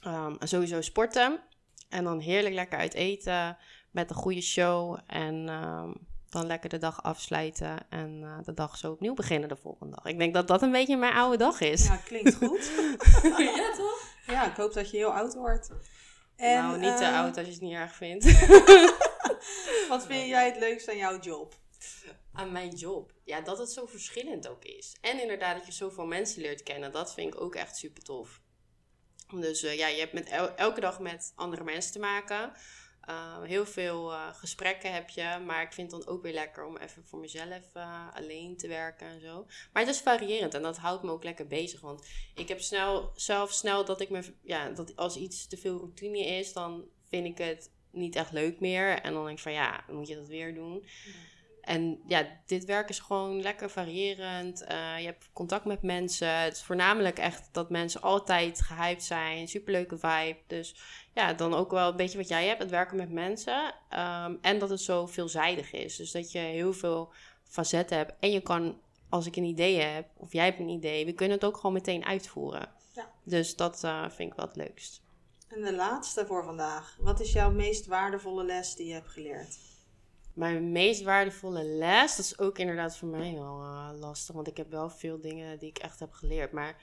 Ehm, 0.00 0.34
en 0.38 0.48
sowieso 0.48 0.80
sporten. 0.80 1.40
En 1.88 2.04
dan 2.04 2.18
heerlijk 2.18 2.54
lekker 2.54 2.78
uit 2.78 2.94
eten 2.94 3.56
met 3.90 4.10
een 4.10 4.16
goede 4.16 4.40
show. 4.40 4.98
En 5.06 5.48
ehm, 5.48 5.92
dan 6.28 6.46
lekker 6.46 6.68
de 6.68 6.78
dag 6.78 7.02
afsluiten 7.02 7.90
en 7.90 8.20
eh, 8.22 8.44
de 8.44 8.54
dag 8.54 8.76
zo 8.76 8.92
opnieuw 8.92 9.14
beginnen 9.14 9.48
de 9.48 9.56
volgende 9.56 9.96
dag. 9.96 10.04
Ik 10.04 10.18
denk 10.18 10.34
dat 10.34 10.48
dat 10.48 10.62
een 10.62 10.72
beetje 10.72 10.96
mijn 10.96 11.14
oude 11.14 11.36
dag 11.36 11.60
is. 11.60 11.86
Ja, 11.86 11.96
klinkt 11.96 12.34
goed. 12.34 12.70
ja 13.56 13.72
toch? 13.76 14.02
ja, 14.26 14.50
ik 14.50 14.56
hoop 14.56 14.72
dat 14.72 14.90
je 14.90 14.96
heel 14.96 15.14
oud 15.14 15.34
wordt. 15.34 15.70
En, 16.38 16.62
nou, 16.62 16.78
niet 16.78 16.96
te 16.96 17.04
eh, 17.04 17.18
oud 17.18 17.36
als 17.36 17.46
je 17.46 17.52
het 17.52 17.60
niet 17.62 17.74
erg 17.74 17.94
vindt. 17.94 18.24
Wat 19.88 20.06
vind 20.06 20.28
jij 20.28 20.46
het 20.46 20.58
leukst 20.58 20.88
aan 20.88 20.96
jouw 20.96 21.18
job? 21.20 21.54
aan 22.32 22.52
mijn 22.52 22.70
job. 22.74 23.12
Ja, 23.24 23.40
dat 23.40 23.58
het 23.58 23.72
zo 23.72 23.86
verschillend 23.86 24.48
ook 24.48 24.64
is. 24.64 24.96
En 25.00 25.20
inderdaad 25.20 25.56
dat 25.56 25.66
je 25.66 25.72
zoveel 25.72 26.06
mensen 26.06 26.42
leert 26.42 26.62
kennen. 26.62 26.92
Dat 26.92 27.14
vind 27.14 27.34
ik 27.34 27.40
ook 27.40 27.54
echt 27.54 27.76
super 27.76 28.02
tof. 28.02 28.40
Dus 29.34 29.62
eh, 29.62 29.76
ja, 29.78 29.86
je 29.86 29.98
hebt 30.00 30.12
met 30.12 30.28
el- 30.28 30.54
elke 30.54 30.80
dag 30.80 31.00
met 31.00 31.32
andere 31.34 31.64
mensen 31.64 31.92
te 31.92 31.98
maken. 31.98 32.52
Uh, 33.08 33.42
heel 33.42 33.66
veel 33.66 34.12
uh, 34.12 34.34
gesprekken 34.34 34.92
heb 34.92 35.08
je. 35.08 35.38
Maar 35.46 35.62
ik 35.62 35.72
vind 35.72 35.92
het 35.92 36.00
dan 36.00 36.14
ook 36.14 36.22
weer 36.22 36.32
lekker 36.32 36.64
om 36.64 36.76
even 36.76 37.04
voor 37.04 37.18
mezelf 37.18 37.74
uh, 37.76 38.06
alleen 38.14 38.56
te 38.56 38.68
werken 38.68 39.06
en 39.06 39.20
zo. 39.20 39.46
Maar 39.72 39.82
het 39.82 39.94
is 39.94 40.00
variërend 40.00 40.54
en 40.54 40.62
dat 40.62 40.76
houdt 40.76 41.02
me 41.02 41.10
ook 41.10 41.24
lekker 41.24 41.46
bezig. 41.46 41.80
Want 41.80 42.06
ik 42.34 42.48
heb 42.48 42.60
snel, 42.60 43.12
zelf 43.14 43.52
snel 43.52 43.84
dat 43.84 44.00
ik 44.00 44.10
me... 44.10 44.34
Ja, 44.42 44.70
dat 44.70 44.96
als 44.96 45.16
iets 45.16 45.46
te 45.46 45.56
veel 45.56 45.78
routine 45.78 46.26
is, 46.26 46.52
dan 46.52 46.84
vind 47.08 47.26
ik 47.26 47.38
het 47.38 47.70
niet 47.90 48.16
echt 48.16 48.32
leuk 48.32 48.60
meer. 48.60 49.00
En 49.00 49.12
dan 49.12 49.24
denk 49.24 49.36
ik 49.36 49.42
van 49.42 49.52
ja, 49.52 49.84
moet 49.90 50.08
je 50.08 50.14
dat 50.14 50.28
weer 50.28 50.54
doen. 50.54 50.86
En 51.68 52.00
ja, 52.06 52.26
dit 52.46 52.64
werk 52.64 52.88
is 52.88 52.98
gewoon 52.98 53.40
lekker 53.40 53.70
variërend. 53.70 54.62
Uh, 54.62 54.98
je 54.98 55.04
hebt 55.04 55.30
contact 55.32 55.64
met 55.64 55.82
mensen. 55.82 56.40
Het 56.40 56.52
is 56.52 56.62
voornamelijk 56.62 57.18
echt 57.18 57.48
dat 57.52 57.70
mensen 57.70 58.02
altijd 58.02 58.60
gehyped 58.60 59.04
zijn. 59.04 59.48
Superleuke 59.48 59.98
vibe. 59.98 60.36
Dus 60.46 60.76
ja, 61.14 61.32
dan 61.32 61.54
ook 61.54 61.70
wel 61.70 61.90
een 61.90 61.96
beetje 61.96 62.18
wat 62.18 62.28
jij 62.28 62.46
hebt. 62.46 62.62
Het 62.62 62.70
werken 62.70 62.96
met 62.96 63.12
mensen. 63.12 63.74
Um, 63.90 64.38
en 64.40 64.58
dat 64.58 64.70
het 64.70 64.80
zo 64.80 65.06
veelzijdig 65.06 65.72
is. 65.72 65.96
Dus 65.96 66.10
dat 66.10 66.32
je 66.32 66.38
heel 66.38 66.72
veel 66.72 67.12
facetten 67.44 67.96
hebt. 67.96 68.12
En 68.20 68.30
je 68.30 68.40
kan, 68.40 68.80
als 69.08 69.26
ik 69.26 69.36
een 69.36 69.44
idee 69.44 69.80
heb, 69.80 70.06
of 70.16 70.32
jij 70.32 70.44
hebt 70.44 70.58
een 70.58 70.68
idee, 70.68 71.04
we 71.04 71.12
kunnen 71.12 71.36
het 71.36 71.46
ook 71.46 71.56
gewoon 71.56 71.72
meteen 71.72 72.04
uitvoeren. 72.04 72.68
Ja. 72.94 73.10
Dus 73.22 73.56
dat 73.56 73.84
uh, 73.84 74.10
vind 74.10 74.30
ik 74.30 74.36
wel 74.36 74.46
het 74.46 74.56
leukst. 74.56 75.02
En 75.48 75.62
de 75.62 75.74
laatste 75.74 76.26
voor 76.26 76.44
vandaag. 76.44 76.96
Wat 77.00 77.20
is 77.20 77.32
jouw 77.32 77.50
meest 77.50 77.86
waardevolle 77.86 78.44
les 78.44 78.74
die 78.74 78.86
je 78.86 78.92
hebt 78.92 79.08
geleerd? 79.08 79.67
Mijn 80.38 80.72
meest 80.72 81.02
waardevolle 81.02 81.64
les, 81.64 82.16
dat 82.16 82.24
is 82.24 82.38
ook 82.38 82.58
inderdaad 82.58 82.96
voor 82.96 83.08
mij 83.08 83.32
wel 83.32 83.60
uh, 83.62 83.90
lastig, 83.98 84.34
want 84.34 84.48
ik 84.48 84.56
heb 84.56 84.70
wel 84.70 84.90
veel 84.90 85.20
dingen 85.20 85.58
die 85.58 85.68
ik 85.68 85.78
echt 85.78 86.00
heb 86.00 86.12
geleerd. 86.12 86.52
Maar 86.52 86.76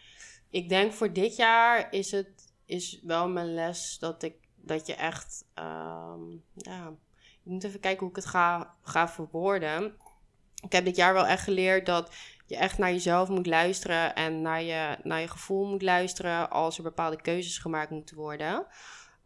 ik 0.49 0.69
denk 0.69 0.93
voor 0.93 1.13
dit 1.13 1.35
jaar 1.35 1.93
is 1.93 2.11
het 2.11 2.53
is 2.65 2.99
wel 3.03 3.29
mijn 3.29 3.53
les 3.53 3.97
dat, 3.99 4.23
ik, 4.23 4.35
dat 4.55 4.87
je 4.87 4.95
echt, 4.95 5.45
um, 5.59 6.43
ja, 6.53 6.93
ik 7.43 7.51
moet 7.51 7.63
even 7.63 7.79
kijken 7.79 7.99
hoe 7.99 8.09
ik 8.09 8.15
het 8.15 8.25
ga, 8.25 8.75
ga 8.81 9.07
verwoorden. 9.07 9.95
Ik 10.63 10.71
heb 10.71 10.85
dit 10.85 10.95
jaar 10.95 11.13
wel 11.13 11.25
echt 11.25 11.43
geleerd 11.43 11.85
dat 11.85 12.15
je 12.45 12.57
echt 12.57 12.77
naar 12.77 12.91
jezelf 12.91 13.29
moet 13.29 13.47
luisteren 13.47 14.15
en 14.15 14.41
naar 14.41 14.61
je, 14.61 14.97
naar 15.03 15.21
je 15.21 15.27
gevoel 15.27 15.65
moet 15.65 15.81
luisteren 15.81 16.49
als 16.49 16.77
er 16.77 16.83
bepaalde 16.83 17.21
keuzes 17.21 17.57
gemaakt 17.57 17.89
moeten 17.89 18.15
worden. 18.15 18.65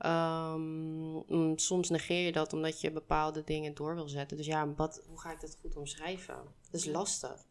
Um, 0.05 1.57
soms 1.57 1.89
negeer 1.89 2.25
je 2.25 2.31
dat 2.31 2.53
omdat 2.53 2.81
je 2.81 2.91
bepaalde 2.91 3.43
dingen 3.43 3.73
door 3.73 3.95
wil 3.95 4.07
zetten. 4.07 4.37
Dus 4.37 4.45
ja, 4.45 4.73
wat, 4.73 5.01
hoe 5.07 5.19
ga 5.19 5.31
ik 5.31 5.41
dat 5.41 5.57
goed 5.61 5.75
omschrijven? 5.75 6.35
Dat 6.71 6.81
is 6.81 6.85
lastig. 6.85 7.45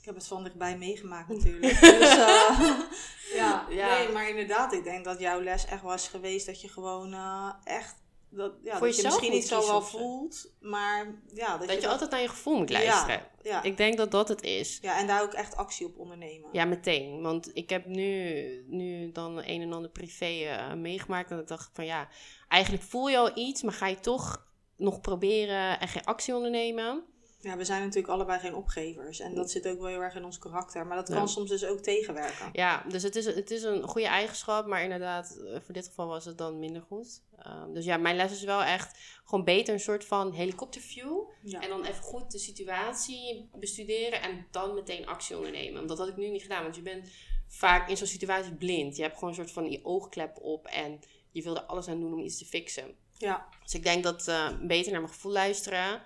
Ik 0.00 0.04
heb 0.04 0.14
het 0.14 0.26
van 0.26 0.44
dichtbij 0.44 0.78
meegemaakt 0.78 1.28
natuurlijk. 1.34 1.80
dus, 1.80 2.16
uh, 2.16 2.80
ja, 3.40 3.66
ja, 3.70 3.98
nee, 3.98 4.12
maar 4.12 4.28
inderdaad, 4.28 4.72
ik 4.72 4.84
denk 4.84 5.04
dat 5.04 5.20
jouw 5.20 5.40
les 5.40 5.64
echt 5.64 5.82
was 5.82 6.08
geweest 6.08 6.46
dat 6.46 6.60
je 6.60 6.68
gewoon 6.68 7.14
uh, 7.14 7.52
echt 7.64 7.96
dat, 8.30 8.52
ja, 8.62 8.78
dat 8.78 8.96
je 8.96 9.02
misschien 9.02 9.32
niet 9.32 9.46
zo 9.46 9.66
wel 9.66 9.82
voelt, 9.82 10.52
maar 10.60 11.20
ja, 11.34 11.58
dat, 11.58 11.68
dat 11.68 11.76
je, 11.76 11.82
je 11.82 11.88
altijd 11.88 12.10
naar 12.10 12.20
je 12.20 12.28
gevoel 12.28 12.56
moet 12.56 12.70
luisteren. 12.70 13.14
Ja, 13.42 13.50
ja. 13.50 13.62
Ik 13.62 13.76
denk 13.76 13.96
dat 13.96 14.10
dat 14.10 14.28
het 14.28 14.42
is. 14.42 14.78
Ja, 14.82 14.98
en 14.98 15.06
daar 15.06 15.22
ook 15.22 15.32
echt 15.32 15.56
actie 15.56 15.86
op 15.86 15.98
ondernemen. 15.98 16.48
Ja, 16.52 16.64
meteen. 16.64 17.22
Want 17.22 17.50
ik 17.56 17.70
heb 17.70 17.86
nu, 17.86 18.64
nu 18.68 19.12
dan 19.12 19.36
een 19.36 19.62
en 19.62 19.72
ander 19.72 19.90
privé 19.90 20.42
uh, 20.42 20.72
meegemaakt 20.74 21.30
en 21.30 21.38
ik 21.38 21.46
dacht 21.46 21.70
van 21.72 21.84
ja, 21.84 22.08
eigenlijk 22.48 22.82
voel 22.82 23.08
je 23.08 23.18
al 23.18 23.36
iets, 23.38 23.62
maar 23.62 23.72
ga 23.72 23.86
je 23.86 24.00
toch 24.00 24.46
nog 24.76 25.00
proberen 25.00 25.80
en 25.80 25.88
geen 25.88 26.04
actie 26.04 26.34
ondernemen? 26.34 27.04
Ja, 27.40 27.56
we 27.56 27.64
zijn 27.64 27.80
natuurlijk 27.80 28.12
allebei 28.12 28.38
geen 28.38 28.54
opgevers. 28.54 29.20
En 29.20 29.34
dat 29.34 29.50
zit 29.50 29.68
ook 29.68 29.78
wel 29.78 29.86
heel 29.86 30.02
erg 30.02 30.14
in 30.14 30.24
ons 30.24 30.38
karakter. 30.38 30.86
Maar 30.86 30.96
dat 30.96 31.08
kan 31.08 31.16
ja. 31.16 31.26
soms 31.26 31.50
dus 31.50 31.64
ook 31.64 31.78
tegenwerken. 31.78 32.48
Ja, 32.52 32.84
dus 32.88 33.02
het 33.02 33.16
is, 33.16 33.24
het 33.24 33.50
is 33.50 33.62
een 33.62 33.82
goede 33.82 34.06
eigenschap. 34.06 34.66
Maar 34.66 34.82
inderdaad, 34.82 35.38
voor 35.64 35.74
dit 35.74 35.86
geval 35.86 36.06
was 36.06 36.24
het 36.24 36.38
dan 36.38 36.58
minder 36.58 36.82
goed. 36.82 37.22
Um, 37.46 37.74
dus 37.74 37.84
ja, 37.84 37.96
mijn 37.96 38.16
les 38.16 38.32
is 38.32 38.42
wel 38.42 38.62
echt 38.62 38.98
gewoon 39.24 39.44
beter 39.44 39.74
een 39.74 39.80
soort 39.80 40.04
van 40.04 40.32
helikopterview. 40.32 41.20
Ja. 41.42 41.60
En 41.60 41.68
dan 41.68 41.84
even 41.84 42.02
goed 42.02 42.30
de 42.30 42.38
situatie 42.38 43.48
bestuderen. 43.58 44.22
En 44.22 44.46
dan 44.50 44.74
meteen 44.74 45.06
actie 45.06 45.36
ondernemen. 45.36 45.74
Want 45.74 45.88
dat 45.88 45.98
had 45.98 46.08
ik 46.08 46.16
nu 46.16 46.28
niet 46.28 46.42
gedaan. 46.42 46.62
Want 46.62 46.76
je 46.76 46.82
bent 46.82 47.10
vaak 47.48 47.88
in 47.88 47.96
zo'n 47.96 48.06
situatie 48.06 48.54
blind. 48.54 48.96
Je 48.96 49.02
hebt 49.02 49.14
gewoon 49.14 49.30
een 49.30 49.36
soort 49.36 49.50
van 49.50 49.70
je 49.70 49.84
oogklep 49.84 50.38
op. 50.40 50.66
En 50.66 51.00
je 51.30 51.42
wil 51.42 51.56
er 51.56 51.62
alles 51.62 51.88
aan 51.88 52.00
doen 52.00 52.12
om 52.12 52.18
iets 52.18 52.38
te 52.38 52.44
fixen. 52.44 52.94
Ja. 53.12 53.48
Dus 53.62 53.74
ik 53.74 53.82
denk 53.82 54.02
dat 54.02 54.28
uh, 54.28 54.48
beter 54.60 54.92
naar 54.92 55.00
mijn 55.00 55.12
gevoel 55.12 55.32
luisteren. 55.32 56.02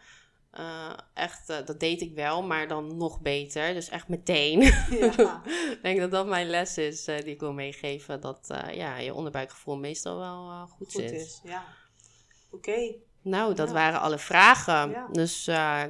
Uh, 0.59 0.93
echt, 1.15 1.51
uh, 1.51 1.57
dat 1.65 1.81
deed 1.81 2.01
ik 2.01 2.15
wel, 2.15 2.43
maar 2.43 2.69
dan 2.69 2.97
nog 2.97 3.21
beter. 3.21 3.75
Dus 3.75 3.89
echt 3.89 4.09
meteen. 4.09 4.61
Ja. 4.61 5.43
ik 5.73 5.79
denk 5.83 6.01
dat 6.01 6.11
dat 6.11 6.27
mijn 6.27 6.47
les 6.47 6.79
is 6.79 7.09
uh, 7.09 7.17
die 7.17 7.33
ik 7.33 7.41
wil 7.41 7.53
meegeven. 7.53 8.21
Dat 8.21 8.47
ja, 8.73 8.97
je 8.97 9.15
onderbuikgevoel 9.15 9.77
meestal 9.77 10.19
wel 10.19 10.67
goed, 10.67 10.93
goed 10.93 11.03
zit. 11.03 11.13
is. 11.13 11.41
Ja. 11.45 11.65
Oké. 12.51 12.71
Okay. 12.71 12.97
Nou, 13.23 13.55
dat 13.55 13.69
Ja. 13.69 13.75
waren 13.75 14.01
alle 14.01 14.19
vragen. 14.19 14.91
Ja. 14.91 15.09
Dus 15.13 15.49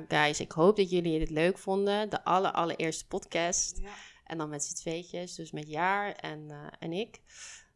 guys, 0.09 0.40
ik 0.40 0.53
hoop 0.53 0.77
dat 0.77 0.90
jullie 0.90 1.20
het 1.20 1.31
leuk 1.31 1.59
vonden. 1.59 2.11
De 2.11 2.25
aller, 2.25 2.53
allereerste 2.53 3.07
podcast. 3.07 3.81
En 4.25 4.38
dan 4.38 4.48
met 4.48 4.64
z'n 4.64 4.75
tweetjes. 4.75 5.35
Dus 5.35 5.51
met 5.51 5.68
Jaar 5.68 6.12
en, 6.12 6.51
en 6.79 6.92
ik. 6.92 7.20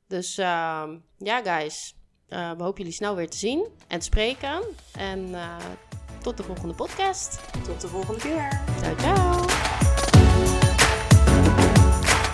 Dus 0.09 0.38
ehm, 0.38 0.99
ja, 1.18 1.42
guys. 1.42 1.96
we 2.27 2.55
hopen 2.59 2.77
jullie 2.77 2.92
snel 2.92 3.14
weer 3.14 3.31
te 3.31 3.37
zien 3.37 3.68
en 3.88 3.99
te 3.99 4.05
spreken. 4.05 4.62
En 4.92 5.35
tot 6.26 6.36
de 6.36 6.42
volgende 6.42 6.74
podcast. 6.74 7.40
Tot 7.64 7.80
de 7.80 7.88
volgende 7.88 8.20
keer. 8.20 8.60
Ciao, 8.80 8.94
ciao. 8.98 9.44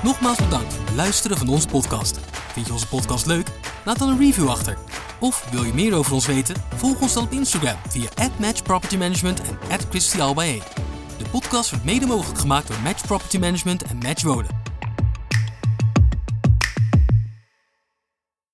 Nogmaals 0.02 0.38
bedankt 0.38 0.72
voor 0.72 0.84
het 0.84 0.94
luisteren 0.94 1.36
van 1.36 1.48
onze 1.48 1.68
podcast. 1.68 2.18
Vind 2.52 2.66
je 2.66 2.72
onze 2.72 2.88
podcast 2.88 3.26
leuk? 3.26 3.48
Laat 3.84 3.98
dan 3.98 4.08
een 4.08 4.18
review 4.18 4.48
achter. 4.48 4.78
Of 5.20 5.46
wil 5.50 5.64
je 5.64 5.74
meer 5.74 5.94
over 5.94 6.12
ons 6.12 6.26
weten? 6.26 6.56
Volg 6.74 7.00
ons 7.00 7.12
dan 7.12 7.24
op 7.24 7.32
Instagram 7.32 7.76
via 7.88 8.08
@matchpropertymanagement 8.38 9.40
en 9.68 9.80
@christialbae. 9.90 10.62
De 11.18 11.24
podcast 11.30 11.70
wordt 11.70 11.84
mede 11.84 12.06
mogelijk 12.06 12.38
gemaakt 12.38 12.68
door 12.68 12.80
Match 12.82 13.06
Property 13.06 13.38
Management 13.38 13.82
en 13.82 13.98
Match 13.98 14.22
Wonen. 14.22 14.61